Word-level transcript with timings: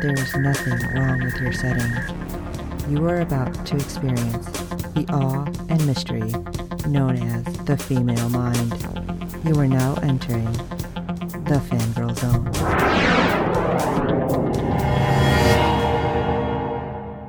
there 0.00 0.14
is 0.14 0.34
nothing 0.34 0.78
wrong 0.94 1.22
with 1.22 1.36
your 1.42 1.52
setting. 1.52 1.92
You 2.88 3.06
are 3.06 3.20
about 3.20 3.66
to 3.66 3.76
experience 3.76 4.46
the 4.94 5.04
awe 5.10 5.44
and 5.68 5.86
mystery 5.86 6.32
known 6.88 7.18
as 7.18 7.44
the 7.66 7.76
female 7.76 8.30
mind. 8.30 8.72
You 9.44 9.60
are 9.60 9.68
now 9.68 9.96
entering 9.96 10.50
the 11.44 11.60
fangirl 11.68 12.16
zone. 12.16 12.46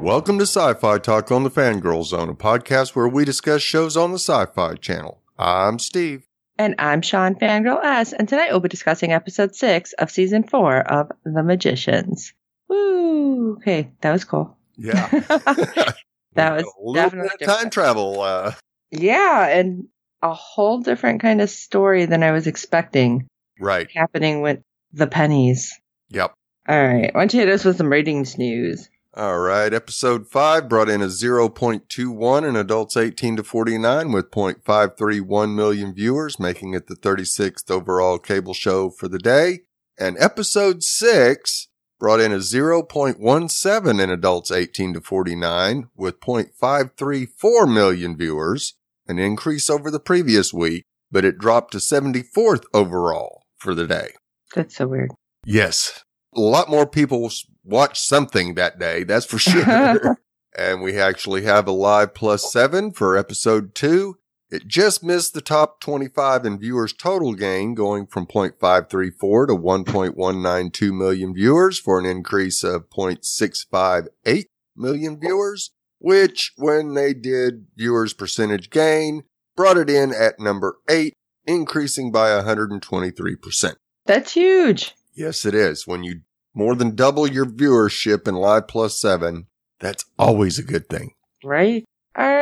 Welcome 0.01 0.39
to 0.39 0.45
Syfy 0.45 1.03
Talk 1.03 1.29
on 1.29 1.43
the 1.43 1.51
Fangirl 1.51 2.05
Zone, 2.05 2.29
a 2.29 2.33
podcast 2.33 2.95
where 2.95 3.09
we 3.09 3.25
discuss 3.25 3.61
shows 3.61 3.97
on 3.97 4.11
the 4.11 4.17
Syfy 4.17 4.79
Channel. 4.79 5.21
I'm 5.37 5.77
Steve. 5.77 6.25
And 6.57 6.75
I'm 6.79 7.01
Sean 7.01 7.35
Fangirl 7.35 7.83
S, 7.83 8.13
and 8.13 8.29
tonight 8.29 8.51
we'll 8.51 8.61
be 8.61 8.69
discussing 8.69 9.11
episode 9.11 9.55
six 9.55 9.91
of 9.93 10.09
season 10.09 10.43
four 10.43 10.79
of 10.79 11.11
The 11.25 11.43
Magicians. 11.43 12.33
Woo! 12.71 13.55
Okay, 13.57 13.91
that 13.99 14.11
was 14.11 14.23
cool. 14.23 14.57
Yeah. 14.77 15.09
That 16.33 16.53
was 16.53 16.63
a 16.63 16.93
definitely 16.93 17.45
time 17.45 17.69
travel. 17.69 18.21
Uh, 18.21 18.53
Yeah, 18.89 19.47
and 19.47 19.87
a 20.21 20.33
whole 20.33 20.79
different 20.79 21.21
kind 21.21 21.41
of 21.41 21.49
story 21.49 22.05
than 22.05 22.23
I 22.23 22.31
was 22.31 22.47
expecting 22.47 23.27
right. 23.59 23.89
happening 23.93 24.41
with 24.41 24.61
the 24.93 25.07
pennies. 25.07 25.77
Yep. 26.09 26.33
All 26.69 26.87
right, 26.87 27.13
why 27.13 27.19
don't 27.19 27.33
you 27.33 27.41
hit 27.41 27.49
us 27.49 27.65
with 27.65 27.75
some 27.75 27.91
ratings 27.91 28.37
news? 28.37 28.89
All 29.13 29.39
right. 29.39 29.73
Episode 29.73 30.25
5 30.29 30.69
brought 30.69 30.87
in 30.87 31.01
a 31.01 31.07
0.21 31.07 32.47
in 32.47 32.55
adults 32.55 32.95
18 32.95 33.35
to 33.35 33.43
49 33.43 34.13
with 34.13 34.31
0.531 34.31 35.53
million 35.53 35.93
viewers, 35.93 36.39
making 36.39 36.73
it 36.73 36.87
the 36.87 36.95
36th 36.95 37.69
overall 37.69 38.17
cable 38.19 38.53
show 38.53 38.89
for 38.89 39.09
the 39.09 39.19
day. 39.19 39.63
And 39.99 40.15
episode 40.17 40.81
6 40.81 41.67
brought 42.01 42.19
in 42.19 42.31
a 42.31 42.37
0.17 42.37 44.03
in 44.03 44.09
adults 44.09 44.51
18 44.51 44.95
to 44.95 45.01
49 45.01 45.87
with 45.95 46.19
0.534 46.19 47.71
million 47.71 48.17
viewers, 48.17 48.73
an 49.07 49.19
increase 49.19 49.69
over 49.69 49.91
the 49.91 49.99
previous 49.99 50.51
week, 50.51 50.83
but 51.11 51.23
it 51.23 51.37
dropped 51.37 51.73
to 51.73 51.77
74th 51.77 52.63
overall 52.73 53.43
for 53.59 53.75
the 53.75 53.85
day. 53.85 54.13
That's 54.55 54.77
so 54.77 54.87
weird. 54.87 55.11
Yes. 55.45 56.03
A 56.35 56.39
lot 56.39 56.71
more 56.71 56.87
people 56.87 57.29
watched 57.63 58.01
something 58.01 58.55
that 58.55 58.79
day, 58.79 59.03
that's 59.03 59.27
for 59.27 59.37
sure. 59.39 60.17
and 60.57 60.81
we 60.81 60.97
actually 60.97 61.43
have 61.43 61.67
a 61.67 61.71
live 61.71 62.15
plus 62.15 62.51
seven 62.51 62.91
for 62.91 63.15
episode 63.15 63.75
two. 63.75 64.17
It 64.51 64.67
just 64.67 65.01
missed 65.01 65.33
the 65.33 65.39
top 65.39 65.79
25 65.79 66.45
in 66.45 66.59
viewers 66.59 66.91
total 66.91 67.33
gain, 67.33 67.73
going 67.73 68.05
from 68.05 68.25
0.534 68.27 69.47
to 69.47 69.53
1.192 69.55 70.97
million 70.97 71.33
viewers 71.33 71.79
for 71.79 71.97
an 71.97 72.05
increase 72.05 72.61
of 72.61 72.89
0.658 72.89 74.45
million 74.75 75.19
viewers, 75.19 75.71
which 75.99 76.51
when 76.57 76.95
they 76.95 77.13
did 77.13 77.67
viewers 77.77 78.13
percentage 78.13 78.69
gain, 78.69 79.23
brought 79.55 79.77
it 79.77 79.89
in 79.89 80.13
at 80.13 80.37
number 80.37 80.75
eight, 80.89 81.13
increasing 81.45 82.11
by 82.11 82.29
123%. 82.29 83.75
That's 84.05 84.33
huge. 84.33 84.95
Yes, 85.13 85.45
it 85.45 85.55
is. 85.55 85.87
When 85.87 86.03
you 86.03 86.21
more 86.53 86.75
than 86.75 86.95
double 86.95 87.25
your 87.25 87.45
viewership 87.45 88.27
in 88.27 88.35
Live 88.35 88.67
Plus 88.67 88.99
7, 88.99 89.47
that's 89.79 90.03
always 90.19 90.59
a 90.59 90.63
good 90.63 90.89
thing. 90.89 91.11
Right? 91.41 91.85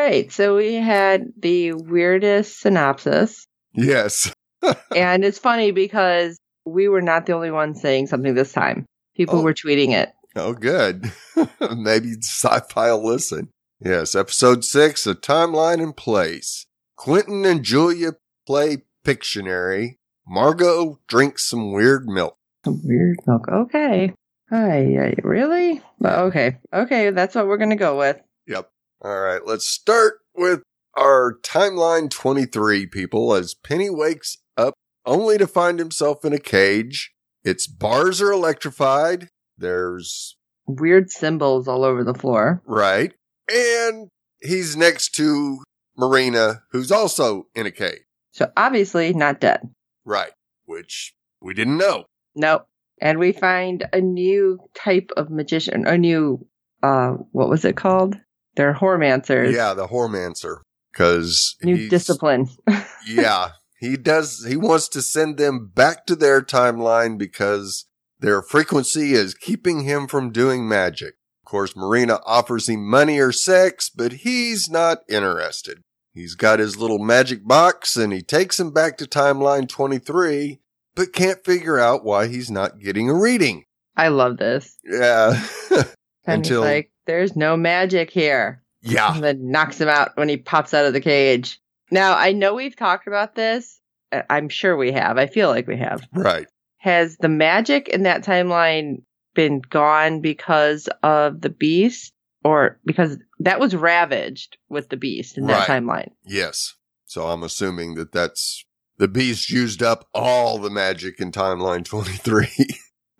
Right, 0.09 0.31
so 0.31 0.55
we 0.55 0.73
had 0.73 1.33
the 1.37 1.73
weirdest 1.73 2.61
synopsis. 2.61 3.45
Yes. 3.75 4.33
and 4.95 5.23
it's 5.23 5.37
funny 5.37 5.69
because 5.69 6.39
we 6.65 6.87
were 6.87 7.03
not 7.03 7.27
the 7.27 7.33
only 7.33 7.51
ones 7.51 7.79
saying 7.79 8.07
something 8.07 8.33
this 8.33 8.51
time. 8.51 8.87
People 9.15 9.41
Oh. 9.41 9.43
were 9.43 9.53
tweeting 9.53 9.91
it. 9.91 10.11
Oh, 10.35 10.53
good. 10.53 11.11
Maybe 11.77 12.13
sci 12.23 12.59
fi 12.71 12.91
will 12.91 13.05
listen. 13.05 13.49
Yes, 13.79 14.15
episode 14.15 14.65
6 14.65 15.05
A 15.05 15.13
Timeline 15.13 15.79
in 15.79 15.93
Place. 15.93 16.65
Quentin 16.95 17.45
and 17.45 17.61
Julia 17.63 18.13
play 18.47 18.77
Pictionary. 19.05 19.97
Margo 20.27 20.99
drinks 21.07 21.47
some 21.47 21.71
weird 21.71 22.07
milk. 22.07 22.35
Some 22.65 22.81
Weird 22.83 23.17
milk. 23.27 23.47
Okay. 23.47 24.11
Hi, 24.49 25.13
really? 25.21 25.83
Okay. 26.03 26.57
Okay, 26.73 27.11
that's 27.11 27.35
what 27.35 27.45
we're 27.45 27.57
going 27.57 27.69
to 27.69 27.75
go 27.75 27.95
with. 27.99 28.19
Yep. 28.47 28.71
All 29.01 29.19
right, 29.21 29.41
let's 29.45 29.67
start 29.67 30.19
with 30.35 30.61
our 30.97 31.37
timeline 31.41 32.09
23 32.09 32.85
people 32.87 33.33
as 33.33 33.53
Penny 33.53 33.89
wakes 33.89 34.37
up 34.57 34.73
only 35.05 35.37
to 35.37 35.47
find 35.47 35.79
himself 35.79 36.25
in 36.25 36.33
a 36.33 36.39
cage. 36.39 37.11
Its 37.43 37.65
bars 37.67 38.21
are 38.21 38.31
electrified. 38.31 39.29
There's 39.57 40.35
Weird 40.67 41.09
symbols 41.09 41.67
all 41.67 41.83
over 41.83 42.03
the 42.03 42.13
floor. 42.13 42.61
right. 42.65 43.13
And 43.51 44.09
he's 44.41 44.75
next 44.77 45.15
to 45.15 45.59
Marina, 45.97 46.61
who's 46.71 46.91
also 46.91 47.47
in 47.55 47.65
a 47.65 47.71
cage. 47.71 48.01
So 48.31 48.51
obviously 48.55 49.11
not 49.13 49.39
dead. 49.39 49.61
Right. 50.05 50.31
Which 50.65 51.13
we 51.41 51.53
didn't 51.55 51.77
know. 51.77 52.05
Nope. 52.35 52.67
And 53.01 53.17
we 53.17 53.31
find 53.31 53.87
a 53.93 54.01
new 54.01 54.59
type 54.75 55.09
of 55.17 55.31
magician, 55.31 55.87
a 55.87 55.97
new, 55.97 56.45
uh, 56.83 57.11
what 57.31 57.49
was 57.49 57.65
it 57.65 57.75
called? 57.75 58.17
They're 58.55 58.73
horomancers. 58.73 59.53
Yeah, 59.53 59.73
the 59.73 59.87
Horomancer. 59.87 60.61
Cause 60.93 61.55
New 61.61 61.87
discipline. 61.87 62.49
yeah, 63.07 63.51
he 63.79 63.95
does. 63.95 64.45
He 64.45 64.57
wants 64.57 64.87
to 64.89 65.01
send 65.01 65.37
them 65.37 65.71
back 65.73 66.05
to 66.07 66.15
their 66.15 66.41
timeline 66.41 67.17
because 67.17 67.85
their 68.19 68.41
frequency 68.41 69.13
is 69.13 69.33
keeping 69.33 69.83
him 69.83 70.07
from 70.07 70.31
doing 70.31 70.67
magic. 70.67 71.15
Of 71.45 71.51
course, 71.51 71.75
Marina 71.75 72.19
offers 72.25 72.67
him 72.67 72.89
money 72.89 73.19
or 73.19 73.31
sex, 73.31 73.89
but 73.89 74.11
he's 74.11 74.69
not 74.69 74.99
interested. 75.07 75.83
He's 76.13 76.35
got 76.35 76.59
his 76.59 76.75
little 76.75 76.99
magic 76.99 77.47
box 77.47 77.95
and 77.95 78.11
he 78.11 78.21
takes 78.21 78.59
him 78.59 78.71
back 78.71 78.97
to 78.97 79.05
timeline 79.05 79.69
23, 79.69 80.59
but 80.95 81.13
can't 81.13 81.45
figure 81.45 81.79
out 81.79 82.03
why 82.03 82.27
he's 82.27 82.51
not 82.51 82.79
getting 82.79 83.09
a 83.09 83.13
reading. 83.13 83.63
I 83.95 84.09
love 84.09 84.37
this. 84.37 84.75
Yeah. 84.83 85.41
And 86.25 86.45
Until- 86.45 86.61
like, 86.61 86.91
there's 87.09 87.35
no 87.35 87.57
magic 87.57 88.11
here. 88.11 88.61
yeah. 88.83 89.13
and 89.15 89.23
then 89.23 89.49
knocks 89.51 89.81
him 89.81 89.89
out 89.89 90.11
when 90.15 90.29
he 90.29 90.37
pops 90.37 90.73
out 90.75 90.85
of 90.85 90.93
the 90.93 91.01
cage. 91.01 91.59
Now, 91.91 92.15
I 92.15 92.31
know 92.33 92.53
we've 92.53 92.75
talked 92.75 93.07
about 93.07 93.33
this. 93.35 93.79
Uh, 94.11 94.21
I'm 94.29 94.47
sure 94.47 94.77
we 94.77 94.91
have. 94.91 95.17
I 95.17 95.25
feel 95.25 95.49
like 95.49 95.67
we 95.67 95.77
have. 95.77 96.07
Right. 96.13 96.45
Has 96.77 97.17
the 97.17 97.27
magic 97.29 97.87
in 97.89 98.03
that 98.03 98.23
timeline 98.23 99.01
been 99.33 99.59
gone 99.59 100.21
because 100.21 100.87
of 101.03 101.41
the 101.41 101.49
beast 101.49 102.13
or 102.43 102.79
because 102.85 103.17
that 103.39 103.59
was 103.59 103.75
ravaged 103.75 104.57
with 104.69 104.89
the 104.89 104.97
beast 104.97 105.37
in 105.37 105.47
that 105.47 105.67
Right. 105.67 105.83
timeline? 105.83 106.11
Yes. 106.25 106.75
So 107.05 107.27
I'm 107.27 107.41
assuming 107.43 107.95
that 107.95 108.11
that's 108.11 108.63
the 108.97 109.07
beast 109.07 109.49
used 109.49 109.81
up 109.81 110.07
all 110.13 110.59
the 110.59 110.69
magic 110.69 111.19
in 111.19 111.31
timeline 111.31 111.83
23. 111.85 112.47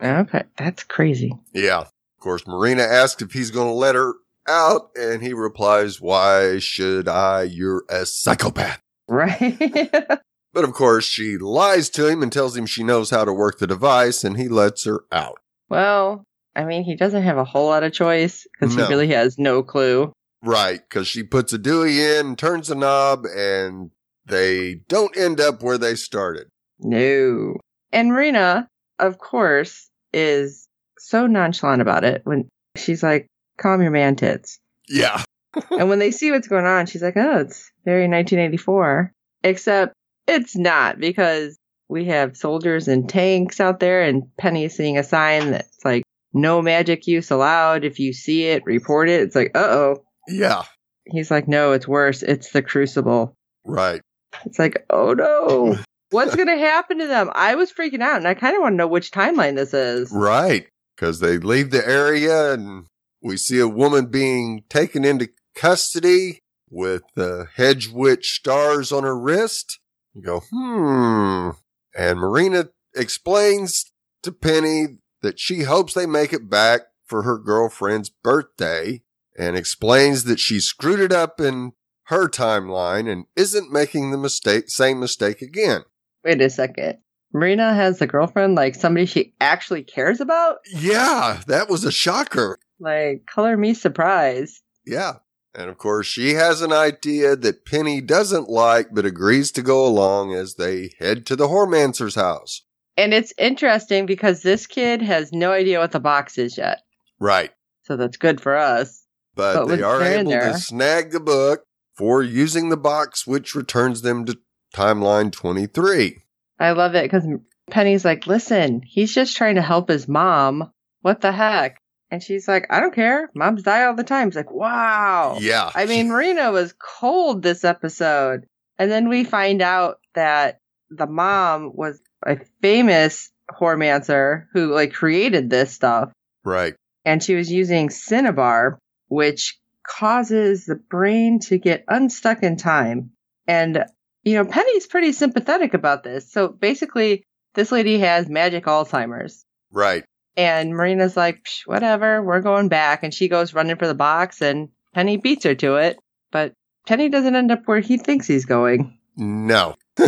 Okay, 0.01 0.43
that's 0.57 0.83
crazy. 0.83 1.33
yeah. 1.53 1.85
Of 2.19 2.23
course, 2.23 2.45
Marina 2.45 2.83
asks 2.83 3.21
if 3.21 3.31
he's 3.31 3.49
going 3.49 3.69
to 3.69 3.73
let 3.73 3.95
her 3.95 4.15
out 4.45 4.89
and 4.99 5.21
he 5.23 5.31
replies, 5.31 6.01
why 6.01 6.59
should 6.59 7.07
I? 7.07 7.43
You're 7.43 7.85
a 7.89 8.05
psychopath. 8.05 8.81
Right? 9.07 9.89
But 10.51 10.63
of 10.65 10.73
course, 10.73 11.05
she 11.05 11.37
lies 11.37 11.89
to 11.91 12.07
him 12.07 12.21
and 12.23 12.31
tells 12.33 12.57
him 12.57 12.65
she 12.65 12.83
knows 12.83 13.11
how 13.11 13.23
to 13.23 13.31
work 13.31 13.59
the 13.59 13.67
device 13.67 14.23
and 14.23 14.35
he 14.35 14.47
lets 14.49 14.83
her 14.85 15.01
out. 15.11 15.37
well, 15.69 16.23
I 16.55 16.65
mean, 16.65 16.83
he 16.83 16.95
doesn't 16.95 17.21
have 17.21 17.37
a 17.37 17.43
whole 17.45 17.67
lot 17.67 17.83
of 17.83 17.93
choice 17.93 18.45
because 18.59 18.75
No. 18.75 18.83
he 18.85 18.89
really 18.89 19.07
has 19.09 19.37
no 19.37 19.61
clue. 19.61 20.11
Right. 20.43 20.81
Cause 20.89 21.07
she 21.07 21.21
puts 21.21 21.53
a 21.53 21.59
Dewey 21.59 22.03
in, 22.03 22.35
turns 22.35 22.67
the 22.69 22.75
knob 22.75 23.25
and 23.27 23.91
they 24.25 24.81
don't 24.89 25.15
end 25.15 25.39
up 25.39 25.61
where 25.61 25.77
they 25.77 25.93
started. 25.95 26.47
No. 26.79 27.53
And 27.93 28.09
Marina, 28.09 28.67
of 28.97 29.19
course, 29.19 29.87
is 30.13 30.67
so 30.99 31.27
nonchalant 31.27 31.81
about 31.81 32.03
it 32.03 32.21
when 32.23 32.49
she's 32.75 33.03
like, 33.03 33.27
calm 33.57 33.81
your 33.81 33.91
man 33.91 34.15
tits. 34.15 34.59
Yeah. 34.87 35.23
and 35.71 35.89
when 35.89 35.99
they 35.99 36.11
see 36.11 36.31
what's 36.31 36.47
going 36.47 36.65
on, 36.65 36.85
she's 36.85 37.01
like, 37.01 37.17
oh, 37.17 37.39
it's 37.39 37.71
very 37.85 38.07
1984. 38.07 39.11
Except 39.43 39.93
it's 40.27 40.55
not 40.55 40.99
because 40.99 41.57
we 41.87 42.05
have 42.05 42.37
soldiers 42.37 42.87
and 42.87 43.09
tanks 43.09 43.59
out 43.59 43.79
there 43.79 44.03
and 44.03 44.23
Penny 44.37 44.69
seeing 44.69 44.97
a 44.97 45.03
sign 45.03 45.51
that's 45.51 45.83
like, 45.83 46.03
no 46.33 46.61
magic 46.61 47.07
use 47.07 47.31
allowed. 47.31 47.83
If 47.83 47.99
you 47.99 48.13
see 48.13 48.45
it, 48.45 48.63
report 48.65 49.09
it. 49.09 49.21
It's 49.21 49.35
like, 49.35 49.51
uh 49.55 49.67
oh. 49.67 50.03
Yeah. 50.27 50.63
He's 51.05 51.31
like, 51.31 51.47
no, 51.47 51.71
it's 51.71 51.87
worse. 51.87 52.21
It's 52.21 52.51
the 52.51 52.61
crucible. 52.61 53.35
Right. 53.65 54.01
It's 54.45 54.59
like, 54.59 54.85
oh 54.89 55.13
no. 55.13 55.77
What's 56.11 56.35
going 56.35 56.47
to 56.47 56.57
happen 56.57 56.97
to 56.99 57.07
them? 57.07 57.29
I 57.35 57.53
was 57.53 57.71
freaking 57.71 58.01
out 58.01 58.17
and 58.17 58.27
I 58.27 58.33
kind 58.33 58.55
of 58.55 58.63
want 58.63 58.73
to 58.73 58.77
know 58.77 58.87
which 58.87 59.11
timeline 59.11 59.55
this 59.55 59.75
is. 59.75 60.11
Right. 60.11 60.67
Because 60.99 61.21
they 61.21 61.37
leave 61.37 61.71
the 61.71 61.87
area 61.87 62.51
and 62.51 62.87
we 63.21 63.37
see 63.37 63.59
a 63.59 63.69
woman 63.69 64.07
being 64.07 64.63
taken 64.67 65.05
into 65.05 65.29
custody 65.55 66.39
with 66.69 67.03
the 67.15 67.47
hedge 67.55 67.87
witch 67.87 68.35
stars 68.35 68.91
on 68.91 69.03
her 69.03 69.17
wrist. 69.17 69.79
You 70.13 70.21
go, 70.21 70.41
hmm. 70.51 71.51
And 71.97 72.19
Marina 72.19 72.69
explains 72.93 73.91
to 74.23 74.33
Penny 74.33 74.97
that 75.21 75.39
she 75.39 75.63
hopes 75.63 75.93
they 75.93 76.05
make 76.05 76.33
it 76.33 76.49
back 76.49 76.81
for 77.05 77.23
her 77.23 77.37
girlfriend's 77.37 78.09
birthday 78.09 79.01
and 79.37 79.55
explains 79.55 80.25
that 80.25 80.39
she 80.39 80.59
screwed 80.59 80.99
it 80.99 81.13
up 81.13 81.39
in 81.39 81.71
her 82.07 82.27
timeline 82.27 83.09
and 83.09 83.25
isn't 83.37 83.71
making 83.71 84.11
the 84.11 84.17
mistake, 84.17 84.69
same 84.69 84.99
mistake 84.99 85.41
again. 85.41 85.83
Wait 86.25 86.41
a 86.41 86.49
second. 86.49 86.97
Marina 87.33 87.73
has 87.73 88.01
a 88.01 88.07
girlfriend, 88.07 88.55
like 88.55 88.75
somebody 88.75 89.05
she 89.05 89.33
actually 89.39 89.83
cares 89.83 90.19
about? 90.19 90.57
Yeah, 90.73 91.41
that 91.47 91.69
was 91.69 91.83
a 91.83 91.91
shocker. 91.91 92.57
Like, 92.79 93.25
color 93.25 93.57
me 93.57 93.73
surprised. 93.73 94.61
Yeah. 94.85 95.15
And 95.53 95.69
of 95.69 95.77
course, 95.77 96.07
she 96.07 96.33
has 96.33 96.61
an 96.61 96.71
idea 96.71 97.35
that 97.35 97.65
Penny 97.65 98.01
doesn't 98.01 98.49
like, 98.49 98.89
but 98.93 99.05
agrees 99.05 99.51
to 99.53 99.61
go 99.61 99.85
along 99.85 100.33
as 100.33 100.55
they 100.55 100.91
head 100.99 101.25
to 101.27 101.35
the 101.35 101.47
Horomancer's 101.47 102.15
house. 102.15 102.63
And 102.95 103.13
it's 103.13 103.33
interesting 103.37 104.05
because 104.05 104.41
this 104.41 104.67
kid 104.67 105.01
has 105.01 105.31
no 105.31 105.51
idea 105.51 105.79
what 105.79 105.91
the 105.91 105.99
box 105.99 106.37
is 106.37 106.57
yet. 106.57 106.81
Right. 107.19 107.51
So 107.83 107.97
that's 107.97 108.17
good 108.17 108.41
for 108.41 108.55
us. 108.55 109.05
But, 109.35 109.65
But 109.65 109.75
they 109.75 109.81
are 109.81 110.01
able 110.01 110.29
there. 110.31 110.51
to 110.51 110.57
snag 110.57 111.11
the 111.11 111.19
book 111.19 111.63
for 111.97 112.21
using 112.21 112.69
the 112.69 112.77
box, 112.77 113.25
which 113.25 113.55
returns 113.55 114.01
them 114.01 114.25
to 114.25 114.37
timeline 114.75 115.31
23. 115.31 116.19
I 116.59 116.71
love 116.71 116.95
it 116.95 117.03
because 117.03 117.25
Penny's 117.69 118.03
like, 118.05 118.27
listen, 118.27 118.81
he's 118.85 119.13
just 119.13 119.37
trying 119.37 119.55
to 119.55 119.61
help 119.61 119.89
his 119.89 120.07
mom. 120.07 120.71
What 121.01 121.21
the 121.21 121.31
heck? 121.31 121.81
And 122.11 122.21
she's 122.23 122.47
like, 122.47 122.65
I 122.69 122.79
don't 122.79 122.93
care. 122.93 123.29
Moms 123.35 123.63
die 123.63 123.83
all 123.83 123.95
the 123.95 124.03
time. 124.03 124.27
It's 124.27 124.37
like, 124.37 124.51
wow. 124.51 125.37
Yeah. 125.39 125.69
I 125.73 125.85
mean, 125.85 126.07
Marina 126.09 126.51
was 126.51 126.73
cold 126.73 127.41
this 127.43 127.63
episode. 127.63 128.45
And 128.77 128.89
then 128.89 129.09
we 129.09 129.23
find 129.23 129.61
out 129.61 129.99
that 130.15 130.57
the 130.89 131.07
mom 131.07 131.71
was 131.75 132.01
a 132.25 132.37
famous 132.61 133.31
horomancer 133.51 134.45
who 134.53 134.73
like 134.73 134.93
created 134.93 135.49
this 135.49 135.71
stuff. 135.71 136.11
right. 136.43 136.75
And 137.05 137.23
she 137.23 137.35
was 137.35 137.49
using 137.51 137.89
Cinnabar, 137.89 138.77
which 139.07 139.57
causes 139.87 140.65
the 140.65 140.75
brain 140.75 141.39
to 141.39 141.57
get 141.57 141.85
unstuck 141.87 142.43
in 142.43 142.57
time. 142.57 143.11
And, 143.47 143.85
you 144.29 144.35
know, 144.35 144.45
Penny's 144.45 144.87
pretty 144.87 145.11
sympathetic 145.11 145.73
about 145.73 146.03
this. 146.03 146.31
So 146.31 146.47
basically, 146.49 147.23
this 147.55 147.71
lady 147.71 147.99
has 147.99 148.29
magic 148.29 148.65
Alzheimer's. 148.65 149.45
Right. 149.71 150.03
And 150.37 150.71
Marina's 150.71 151.17
like, 151.17 151.43
Psh, 151.43 151.67
whatever, 151.67 152.21
we're 152.23 152.41
going 152.41 152.69
back. 152.69 153.03
And 153.03 153.13
she 153.13 153.27
goes 153.27 153.53
running 153.53 153.75
for 153.77 153.87
the 153.87 153.95
box, 153.95 154.41
and 154.41 154.69
Penny 154.93 155.17
beats 155.17 155.43
her 155.45 155.55
to 155.55 155.75
it. 155.75 155.99
But 156.31 156.53
Penny 156.87 157.09
doesn't 157.09 157.35
end 157.35 157.51
up 157.51 157.63
where 157.65 157.79
he 157.79 157.97
thinks 157.97 158.27
he's 158.27 158.45
going. 158.45 158.97
No. 159.17 159.75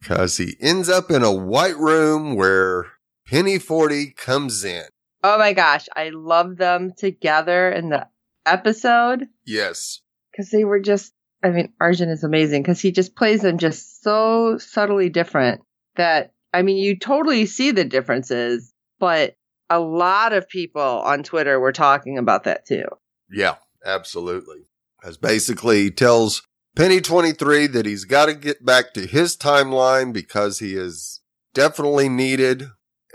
Because 0.00 0.38
he 0.38 0.56
ends 0.60 0.88
up 0.88 1.10
in 1.10 1.22
a 1.22 1.30
white 1.30 1.76
room 1.76 2.34
where 2.34 2.86
Penny 3.26 3.58
40 3.58 4.12
comes 4.12 4.64
in. 4.64 4.84
Oh 5.22 5.36
my 5.38 5.52
gosh, 5.52 5.88
I 5.94 6.08
love 6.08 6.56
them 6.56 6.92
together 6.96 7.70
in 7.70 7.90
the 7.90 8.06
episode 8.46 9.26
Yes. 9.44 10.00
because 10.32 10.48
they 10.50 10.64
were 10.64 10.80
just, 10.80 11.12
I 11.42 11.50
mean, 11.50 11.72
Arjun 11.80 12.08
is 12.10 12.24
amazing 12.24 12.62
because 12.62 12.80
he 12.80 12.92
just 12.92 13.16
plays 13.16 13.40
them 13.42 13.58
just 13.58 14.02
so 14.02 14.58
subtly 14.58 15.08
different 15.08 15.62
that, 15.96 16.32
I 16.52 16.62
mean, 16.62 16.76
you 16.76 16.98
totally 16.98 17.46
see 17.46 17.70
the 17.70 17.84
differences, 17.84 18.72
but 18.98 19.34
a 19.70 19.80
lot 19.80 20.32
of 20.32 20.48
people 20.48 20.82
on 20.82 21.22
Twitter 21.22 21.58
were 21.58 21.72
talking 21.72 22.18
about 22.18 22.44
that 22.44 22.66
too. 22.66 22.84
Yeah, 23.30 23.54
absolutely. 23.86 24.66
As 25.04 25.16
basically 25.16 25.84
he 25.84 25.90
tells 25.90 26.42
Penny 26.76 27.00
23 27.00 27.68
that 27.68 27.86
he's 27.86 28.04
got 28.04 28.26
to 28.26 28.34
get 28.34 28.64
back 28.64 28.92
to 28.94 29.06
his 29.06 29.36
timeline 29.36 30.12
because 30.12 30.58
he 30.58 30.74
is 30.74 31.20
definitely 31.54 32.08
needed. 32.08 32.64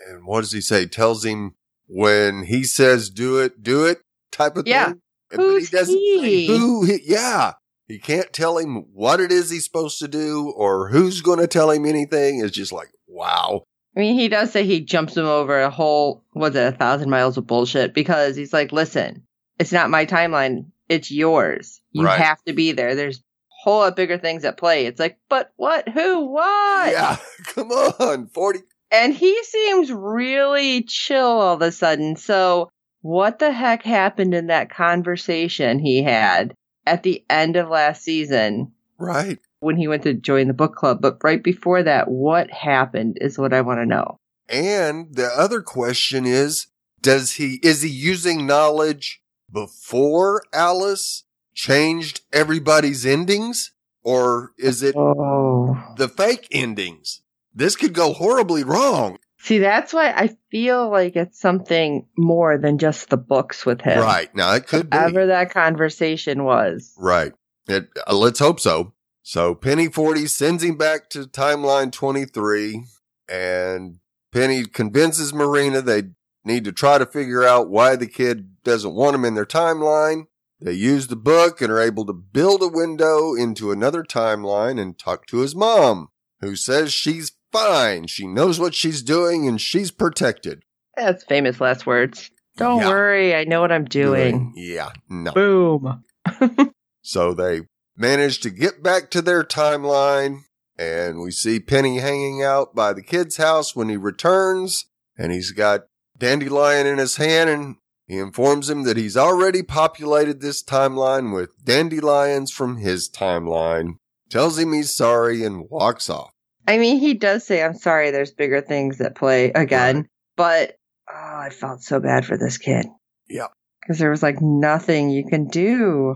And 0.07 0.25
what 0.25 0.42
does 0.42 0.51
he 0.51 0.62
say? 0.62 0.86
Tells 0.88 1.24
him 1.24 1.56
when 1.88 2.44
he 2.44 2.63
says 2.63 3.10
do 3.10 3.38
it, 3.39 3.62
do 3.62 3.86
it 3.86 4.01
type 4.31 4.57
of 4.57 4.68
Yeah. 4.68 4.88
thing. 4.88 5.01
Who's 5.31 5.69
say 5.69 5.86
he? 5.86 6.48
who 6.48 6.86
he, 6.86 7.00
yeah. 7.04 7.54
He 7.87 7.99
can't 7.99 8.33
tell 8.33 8.57
him 8.57 8.85
what 8.93 9.19
it 9.19 9.31
is 9.31 9.49
he's 9.51 9.65
supposed 9.65 9.99
to 9.99 10.07
do 10.07 10.51
or 10.55 10.89
who's 10.89 11.21
going 11.21 11.39
to 11.39 11.47
tell 11.47 11.69
him 11.69 11.85
anything. 11.85 12.39
It's 12.43 12.55
just 12.55 12.71
like, 12.71 12.89
wow. 13.07 13.63
I 13.95 13.99
mean, 13.99 14.15
he 14.19 14.27
does 14.27 14.51
say 14.51 14.65
he 14.65 14.81
jumps 14.81 15.15
him 15.15 15.25
over 15.25 15.59
a 15.61 15.69
whole, 15.69 16.23
was 16.33 16.55
it 16.55 16.73
a 16.73 16.75
thousand 16.75 17.09
miles 17.09 17.37
of 17.37 17.47
bullshit 17.47 17.93
because 17.93 18.35
he's 18.35 18.51
like, 18.51 18.71
listen, 18.71 19.23
it's 19.59 19.71
not 19.71 19.89
my 19.89 20.05
timeline. 20.05 20.65
It's 20.89 21.11
yours. 21.11 21.79
You 21.91 22.05
Right. 22.05 22.19
have 22.19 22.43
to 22.45 22.53
be 22.53 22.71
there. 22.71 22.95
There's 22.95 23.19
a 23.19 23.21
whole 23.63 23.79
lot 23.79 23.95
bigger 23.95 24.17
things 24.17 24.43
at 24.45 24.57
play. 24.57 24.85
It's 24.85 24.99
like, 24.99 25.17
but 25.29 25.51
what? 25.55 25.87
Who? 25.87 26.25
What? 26.25 26.91
Yeah. 26.91 27.17
Come 27.53 27.69
on. 27.71 28.27
40. 28.27 28.59
And 28.91 29.13
he 29.13 29.43
seems 29.43 29.91
really 29.91 30.83
chill 30.83 31.25
all 31.25 31.53
of 31.55 31.61
a 31.61 31.71
sudden. 31.71 32.15
So, 32.15 32.69
what 33.01 33.39
the 33.39 33.51
heck 33.51 33.83
happened 33.83 34.33
in 34.33 34.47
that 34.47 34.69
conversation 34.71 35.79
he 35.79 36.01
had 36.03 36.53
at 36.85 37.03
the 37.03 37.23
end 37.29 37.55
of 37.55 37.69
last 37.69 38.03
season 38.03 38.71
Right. 38.97 39.39
when 39.59 39.77
he 39.77 39.87
went 39.87 40.03
to 40.03 40.13
join 40.13 40.47
the 40.47 40.53
book 40.53 40.75
club? 40.75 41.01
But 41.01 41.17
right 41.23 41.43
before 41.43 41.83
that, 41.83 42.09
what 42.09 42.51
happened 42.51 43.17
is 43.21 43.37
what 43.37 43.53
I 43.53 43.61
want 43.61 43.79
to 43.79 43.85
know. 43.85 44.17
And 44.49 45.15
the 45.15 45.27
other 45.27 45.61
question 45.61 46.25
is, 46.25 46.67
does 47.01 47.33
he, 47.33 47.55
is 47.63 47.81
he 47.81 47.89
using 47.89 48.45
knowledge 48.45 49.21
before 49.51 50.43
Alice 50.53 51.23
changed 51.53 52.21
everybody's 52.31 53.05
endings? 53.05 53.71
Or 54.03 54.51
is 54.57 54.83
it 54.83 54.95
Oh. 54.95 55.75
the 55.97 56.07
fake 56.07 56.47
endings? 56.51 57.21
This 57.53 57.75
could 57.75 57.93
go 57.93 58.13
horribly 58.13 58.63
wrong. 58.63 59.17
See, 59.45 59.59
that's 59.59 59.94
why 59.94 60.09
I 60.09 60.36
feel 60.49 60.90
like 60.90 61.16
it's 61.16 61.40
something 61.40 62.07
more 62.18 62.57
than 62.57 62.80
just 62.80 63.11
the 63.11 63.18
books 63.18 63.64
with 63.64 63.80
him. 63.80 63.99
Right. 63.99 64.33
Now 64.33 64.56
it 64.56 64.66
could 64.66 64.90
be. 64.90 64.97
Whatever 64.97 65.28
that 65.28 65.52
conversation 65.52 66.45
was. 66.45 66.92
Right. 66.97 67.31
It, 67.68 67.90
uh, 68.07 68.16
let's 68.16 68.40
hope 68.40 68.59
so. 68.59 68.94
So 69.21 69.54
Penny 69.54 69.87
40 69.87 70.25
sends 70.25 70.64
him 70.64 70.78
back 70.78 71.11
to 71.11 71.25
timeline 71.25 71.92
23 71.92 72.85
and 73.30 73.99
Penny 74.31 74.66
convinces 74.66 75.31
Marina 75.31 75.80
they 75.80 76.06
need 76.44 76.64
to 76.64 76.71
try 76.71 76.97
to 76.97 77.06
figure 77.06 77.44
out 77.44 77.69
why 77.69 77.95
the 77.95 78.07
kid 78.07 78.64
doesn't 78.64 78.95
want 78.95 79.14
him 79.14 79.25
in 79.25 79.35
their 79.35 79.45
timeline. 79.45 80.25
They 80.59 80.73
use 80.73 81.06
the 81.06 81.16
book 81.16 81.61
and 81.61 81.71
are 81.71 81.80
able 81.80 82.07
to 82.07 82.14
build 82.14 82.64
a 82.64 82.68
window 82.68 83.35
into 83.35 83.71
another 83.71 84.02
timeline 84.02 84.81
and 84.81 84.97
talk 84.97 85.28
to 85.28 85.42
his 85.42 85.56
mom, 85.56 86.09
who 86.42 86.56
says 86.56 86.92
she's 86.92 87.30
fine. 87.56 88.07
She 88.07 88.28
knows 88.28 88.59
what 88.59 88.74
she's 88.74 89.02
doing 89.02 89.47
and 89.47 89.59
she's 89.59 89.92
protected. 89.92 90.64
That's 90.95 91.24
famous 91.24 91.59
last 91.62 91.85
words. 91.85 92.30
Don't 92.57 92.80
Yeah. 92.81 92.90
worry, 92.90 93.35
I 93.35 93.44
know 93.44 93.62
what 93.62 93.71
I'm 93.71 93.85
doing. 93.85 94.54
Yeah. 94.56 94.90
No. 95.09 95.31
Boom. 95.31 96.04
So 97.07 97.35
they 97.35 97.62
manage 97.95 98.40
to 98.40 98.50
get 98.50 98.81
back 98.81 99.12
to 99.12 99.21
their 99.21 99.44
timeline, 99.44 100.40
and 100.76 101.19
we 101.21 101.30
see 101.30 101.59
Penny 101.59 102.00
hanging 102.00 102.42
out 102.42 102.74
by 102.74 102.94
the 102.94 103.04
kid's 103.04 103.38
house 103.38 103.76
when 103.76 103.90
he 103.90 103.95
returns, 103.95 104.85
and 105.16 105.31
he's 105.31 105.52
got 105.52 105.81
Dandelion 106.18 106.88
in 106.88 106.97
his 106.97 107.18
hand, 107.18 107.47
and 107.52 107.76
he 108.07 108.18
informs 108.18 108.71
him 108.71 108.83
that 108.85 108.97
he's 108.97 109.16
already 109.16 109.62
populated 109.62 110.42
this 110.42 110.64
timeline 110.64 111.31
with 111.31 111.52
dandelions 111.64 112.52
from 112.52 112.78
his 112.78 113.07
timeline, 113.07 113.97
tells 114.31 114.57
him 114.57 114.74
he's 114.74 114.95
sorry, 114.95 115.44
and 115.44 115.69
walks 115.69 116.09
off. 116.09 116.31
I 116.68 116.78
mean, 116.78 117.00
he 117.00 117.14
does 117.14 117.45
say, 117.45 117.62
I'm 117.64 117.76
sorry, 117.76 118.12
there's 118.12 118.31
bigger 118.31 118.62
things 118.62 119.00
at 119.02 119.16
play 119.16 119.52
again, 119.52 119.95
Right. 119.98 120.06
but 120.36 120.78
oh, 121.10 121.14
I 121.16 121.50
felt 121.50 121.81
so 121.81 122.00
bad 122.00 122.26
for 122.26 122.38
this 122.38 122.57
kid. 122.57 122.86
Yeah. 123.30 123.48
Because 123.81 124.00
there 124.00 124.10
was 124.10 124.24
like 124.24 124.42
nothing 124.42 125.10
you 125.12 125.26
can 125.28 125.48
do. 125.48 126.16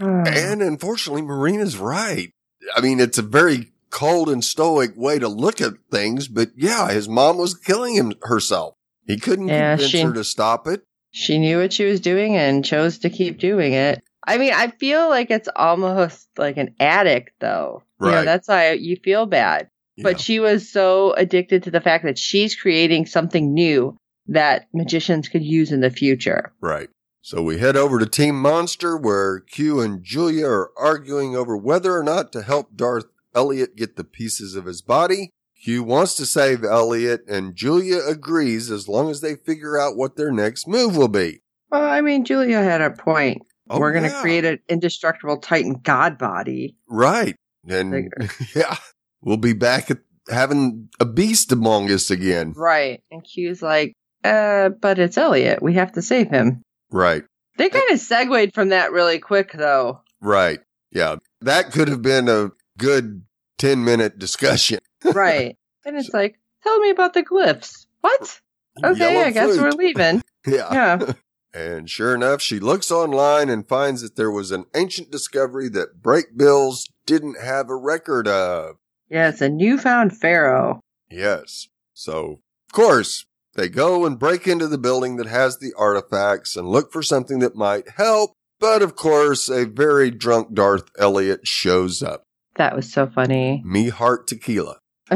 Oh. 0.00 0.22
And 0.26 0.62
unfortunately, 0.62 1.22
Marina's 1.22 1.76
right. 1.76 2.30
I 2.74 2.80
mean, 2.80 3.00
it's 3.00 3.18
a 3.18 3.22
very 3.22 3.72
cold 3.90 4.28
and 4.30 4.44
stoic 4.44 4.92
way 4.96 5.18
to 5.18 5.28
look 5.28 5.60
at 5.60 5.72
things, 5.90 6.28
but 6.28 6.50
yeah, 6.56 6.90
his 6.90 7.08
mom 7.08 7.36
was 7.36 7.54
killing 7.54 7.94
him 7.94 8.12
herself. 8.22 8.74
He 9.06 9.18
couldn't 9.18 9.48
Yeah, 9.48 9.72
convince 9.72 9.90
she- 9.90 10.00
her 10.02 10.12
to 10.12 10.24
stop 10.24 10.66
it. 10.66 10.82
she 11.10 11.38
knew 11.38 11.58
what 11.58 11.72
she 11.72 11.84
was 11.84 12.00
doing 12.00 12.36
and 12.36 12.64
chose 12.64 12.98
to 12.98 13.10
keep 13.10 13.38
doing 13.38 13.72
it. 13.72 14.02
I 14.26 14.38
mean, 14.38 14.52
I 14.54 14.68
feel 14.68 15.08
like 15.08 15.30
it's 15.30 15.48
almost 15.56 16.28
like 16.38 16.56
an 16.56 16.74
addict, 16.78 17.32
though. 17.40 17.82
You 18.00 18.10
know, 18.10 18.24
that's 18.24 18.48
why 18.48 18.72
you 18.72 18.96
feel 19.02 19.26
bad. 19.26 19.68
Yeah. 19.96 20.04
But 20.04 20.20
she 20.20 20.40
was 20.40 20.70
so 20.70 21.12
addicted 21.14 21.64
to 21.64 21.70
the 21.70 21.80
fact 21.80 22.04
that 22.04 22.18
she's 22.18 22.56
creating 22.56 23.06
something 23.06 23.52
new 23.52 23.96
that 24.26 24.66
magicians 24.72 25.28
could 25.28 25.44
use 25.44 25.72
in 25.72 25.80
the 25.80 25.90
future. 25.90 26.52
Right. 26.60 26.88
So 27.22 27.42
we 27.42 27.58
head 27.58 27.76
over 27.76 27.98
to 27.98 28.06
Team 28.06 28.40
Monster 28.40 28.96
where 28.96 29.40
Q 29.40 29.80
and 29.80 30.02
Julia 30.02 30.46
are 30.46 30.70
arguing 30.78 31.36
over 31.36 31.56
whether 31.56 31.96
or 31.96 32.02
not 32.02 32.32
to 32.32 32.42
help 32.42 32.74
Darth 32.74 33.06
Eliot 33.34 33.76
get 33.76 33.96
the 33.96 34.04
pieces 34.04 34.56
of 34.56 34.64
his 34.64 34.80
body. 34.80 35.30
Q 35.62 35.82
wants 35.82 36.14
to 36.14 36.24
save 36.24 36.64
Eliot 36.64 37.22
and 37.28 37.54
Julia 37.54 37.98
agrees 38.06 38.70
as 38.70 38.88
long 38.88 39.10
as 39.10 39.20
they 39.20 39.36
figure 39.36 39.78
out 39.78 39.96
what 39.96 40.16
their 40.16 40.32
next 40.32 40.66
move 40.66 40.96
will 40.96 41.08
be. 41.08 41.42
Well, 41.70 41.82
I 41.82 42.00
mean, 42.00 42.24
Julia 42.24 42.62
had 42.62 42.80
a 42.80 42.90
point. 42.90 43.42
Oh, 43.68 43.78
We're 43.78 43.92
going 43.92 44.04
to 44.04 44.10
yeah. 44.10 44.20
create 44.20 44.44
an 44.44 44.58
indestructible 44.68 45.36
Titan 45.36 45.74
god 45.82 46.18
body. 46.18 46.76
Right. 46.88 47.36
And 47.68 48.10
yeah, 48.54 48.76
we'll 49.22 49.36
be 49.36 49.52
back 49.52 49.90
at 49.90 49.98
having 50.28 50.88
a 50.98 51.04
beast 51.04 51.52
among 51.52 51.90
us 51.90 52.10
again. 52.10 52.52
Right. 52.56 53.02
And 53.10 53.24
Q's 53.24 53.62
like, 53.62 53.94
uh, 54.24 54.70
but 54.70 54.98
it's 54.98 55.18
Eliot. 55.18 55.62
We 55.62 55.74
have 55.74 55.92
to 55.92 56.02
save 56.02 56.30
him. 56.30 56.62
Right. 56.90 57.24
They 57.56 57.68
kind 57.68 57.90
of 57.90 57.98
segued 57.98 58.54
from 58.54 58.70
that 58.70 58.92
really 58.92 59.18
quick, 59.18 59.52
though. 59.52 60.00
Right. 60.20 60.60
Yeah. 60.92 61.16
That 61.40 61.72
could 61.72 61.88
have 61.88 62.02
been 62.02 62.28
a 62.28 62.50
good 62.78 63.22
10 63.58 63.84
minute 63.84 64.18
discussion. 64.18 64.78
Right. 65.02 65.56
and 65.86 65.96
it's 65.96 66.12
like, 66.12 66.38
tell 66.62 66.78
me 66.80 66.90
about 66.90 67.14
the 67.14 67.22
glyphs. 67.22 67.86
What? 68.02 68.40
Okay, 68.84 69.22
I 69.22 69.30
guess 69.30 69.56
we're 69.56 69.70
leaving. 69.76 70.22
Yeah. 70.46 70.72
Yeah. 70.72 71.12
And 71.52 71.90
sure 71.90 72.14
enough, 72.14 72.40
she 72.40 72.60
looks 72.60 72.92
online 72.92 73.48
and 73.48 73.68
finds 73.68 74.02
that 74.02 74.14
there 74.14 74.30
was 74.30 74.52
an 74.52 74.66
ancient 74.76 75.10
discovery 75.10 75.68
that 75.70 76.00
Brakebills 76.00 76.84
didn't 77.06 77.40
have 77.42 77.68
a 77.68 77.74
record 77.74 78.28
of. 78.28 78.76
It's 79.10 79.40
a 79.40 79.48
newfound 79.48 80.16
pharaoh. 80.16 80.80
Yes. 81.10 81.68
So, 81.94 82.40
of 82.68 82.72
course, 82.72 83.24
they 83.54 83.68
go 83.68 84.06
and 84.06 84.18
break 84.18 84.46
into 84.46 84.68
the 84.68 84.78
building 84.78 85.16
that 85.16 85.26
has 85.26 85.58
the 85.58 85.72
artifacts 85.76 86.56
and 86.56 86.68
look 86.68 86.92
for 86.92 87.02
something 87.02 87.40
that 87.40 87.56
might 87.56 87.88
help. 87.96 88.32
But 88.60 88.82
of 88.82 88.94
course, 88.94 89.48
a 89.48 89.64
very 89.66 90.10
drunk 90.10 90.54
Darth 90.54 90.90
Eliot 90.98 91.46
shows 91.46 92.02
up. 92.02 92.22
That 92.56 92.76
was 92.76 92.92
so 92.92 93.06
funny. 93.06 93.62
Me 93.64 93.88
heart 93.88 94.26
tequila. 94.26 94.76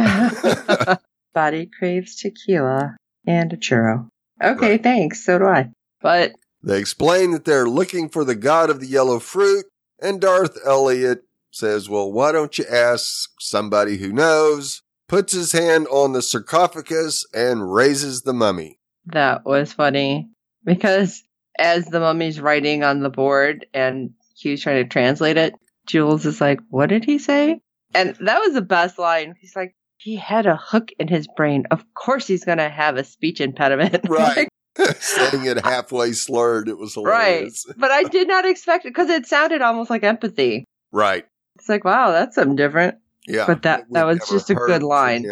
Body 1.35 1.69
craves 1.79 2.17
tequila 2.17 2.97
and 3.27 3.53
a 3.53 3.57
churro. 3.57 4.09
Okay, 4.43 4.73
Right. 4.73 4.83
thanks. 4.83 5.25
So 5.25 5.39
do 5.39 5.45
I. 5.47 5.71
But 6.01 6.33
They 6.63 6.79
explain 6.79 7.33
that 7.33 7.45
they're 7.45 7.69
looking 7.69 8.09
for 8.09 8.25
the 8.25 8.35
god 8.35 8.71
of 8.71 8.81
the 8.81 8.87
yellow 8.87 9.19
fruit, 9.19 9.67
and 10.01 10.21
Darth 10.21 10.57
Eliot 10.67 11.25
says, 11.55 11.89
Well, 11.89 12.11
why 12.13 12.33
don't 12.33 12.59
you 12.59 12.65
ask 12.71 13.31
somebody 13.41 13.97
who 13.99 14.13
knows? 14.13 14.83
Puts 15.09 15.33
his 15.33 15.53
hand 15.53 15.87
on 15.89 16.13
the 16.13 16.23
sarcophagus 16.23 17.27
and 17.35 17.73
raises 17.73 18.23
the 18.23 18.33
mummy. 18.33 18.79
that 19.07 19.45
was 19.45 19.73
funny 19.73 20.29
because 20.65 21.23
as 21.59 21.87
the 21.87 22.01
mummy's 22.01 22.41
writing 22.41 22.83
on 22.83 23.01
the 23.01 23.11
board 23.11 23.67
and 23.75 24.11
Q's 24.41 24.63
trying 24.63 24.83
to 24.83 24.89
translate 24.89 25.37
it, 25.37 25.55
Jules 25.87 26.25
is 26.27 26.41
like, 26.41 26.61
What 26.71 26.89
did 26.89 27.05
he 27.05 27.19
say? 27.19 27.61
And 27.95 28.17
that 28.21 28.41
was 28.41 28.55
the 28.55 28.63
best 28.63 28.99
line. 28.99 29.35
He's 29.41 29.55
like, 29.55 29.75
He 29.99 30.17
had 30.17 30.47
a 30.47 30.57
hook 30.57 30.91
in 30.99 31.07
his 31.09 31.29
brain. 31.37 31.65
Of 31.71 31.85
course 31.95 32.27
he's 32.27 32.45
going 32.45 32.59
to 32.59 32.69
have 32.69 32.97
a 32.97 33.05
speech 33.05 33.41
impediment. 33.41 34.05
Right. 34.09 34.49
Saying 34.99 35.47
it 35.47 35.65
halfway 35.65 36.11
slurred. 36.13 36.69
It 36.69 36.77
was 36.77 36.97
right. 36.97 37.49
But 37.77 37.93
I 37.93 38.03
did 38.03 38.27
not 38.27 38.45
expect 38.45 38.85
it 38.85 38.89
because 38.89 39.09
it 39.09 39.25
sounded 39.25 39.63
almost 39.63 39.89
like 39.89 40.03
empathy. 40.03 40.65
Right. 40.91 41.27
It's 41.57 41.69
like, 41.69 41.85
wow, 41.85 42.11
that's 42.13 42.35
something 42.35 42.57
different. 42.57 42.97
Yeah. 43.27 43.47
But 43.47 43.63
that, 43.63 43.85
that 43.91 44.07
was 44.07 44.21
just 44.29 44.51
a 44.51 44.55
good 44.55 44.83
line. 44.83 45.25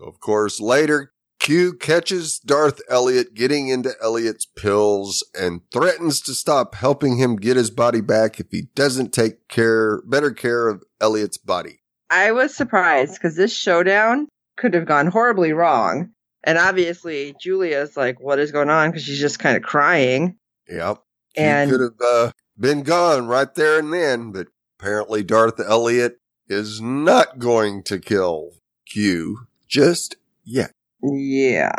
Of 0.00 0.20
course, 0.20 0.60
later, 0.60 1.12
Q 1.38 1.74
catches 1.74 2.38
Darth 2.38 2.80
Eliot 2.90 3.34
getting 3.34 3.68
into 3.68 3.94
Eliot's 4.02 4.46
pills 4.46 5.24
and 5.38 5.60
threatens 5.72 6.20
to 6.22 6.34
stop 6.34 6.74
helping 6.74 7.18
him 7.18 7.36
get 7.36 7.56
his 7.56 7.70
body 7.70 8.00
back 8.00 8.40
if 8.40 8.46
he 8.50 8.68
doesn't 8.74 9.12
take 9.12 9.48
care, 9.48 10.02
better 10.02 10.32
care 10.32 10.68
of 10.68 10.82
Eliot's 11.00 11.38
body. 11.38 11.80
I 12.10 12.32
was 12.32 12.54
surprised 12.54 13.14
because 13.14 13.36
this 13.36 13.52
showdown 13.54 14.28
could 14.56 14.74
have 14.74 14.86
gone 14.86 15.06
horribly 15.06 15.52
wrong. 15.52 16.10
And 16.44 16.58
obviously, 16.58 17.34
Julia's 17.40 17.96
like, 17.96 18.20
what 18.20 18.38
is 18.38 18.52
going 18.52 18.70
on? 18.70 18.90
Because 18.90 19.04
she's 19.04 19.20
just 19.20 19.38
kind 19.38 19.56
of 19.56 19.62
crying. 19.62 20.36
Yep. 20.68 20.98
And 21.36 21.70
he 21.70 21.76
could 21.76 21.82
have 21.82 22.00
uh, 22.04 22.32
been 22.58 22.82
gone 22.82 23.26
right 23.26 23.52
there 23.54 23.78
and 23.78 23.92
then, 23.92 24.32
but 24.32 24.48
apparently 24.78 25.22
Darth 25.22 25.60
Eliot 25.60 26.18
is 26.48 26.80
not 26.80 27.38
going 27.38 27.82
to 27.84 27.98
kill 27.98 28.50
Q 28.86 29.46
just 29.68 30.16
yet. 30.44 30.72
yeah. 31.02 31.72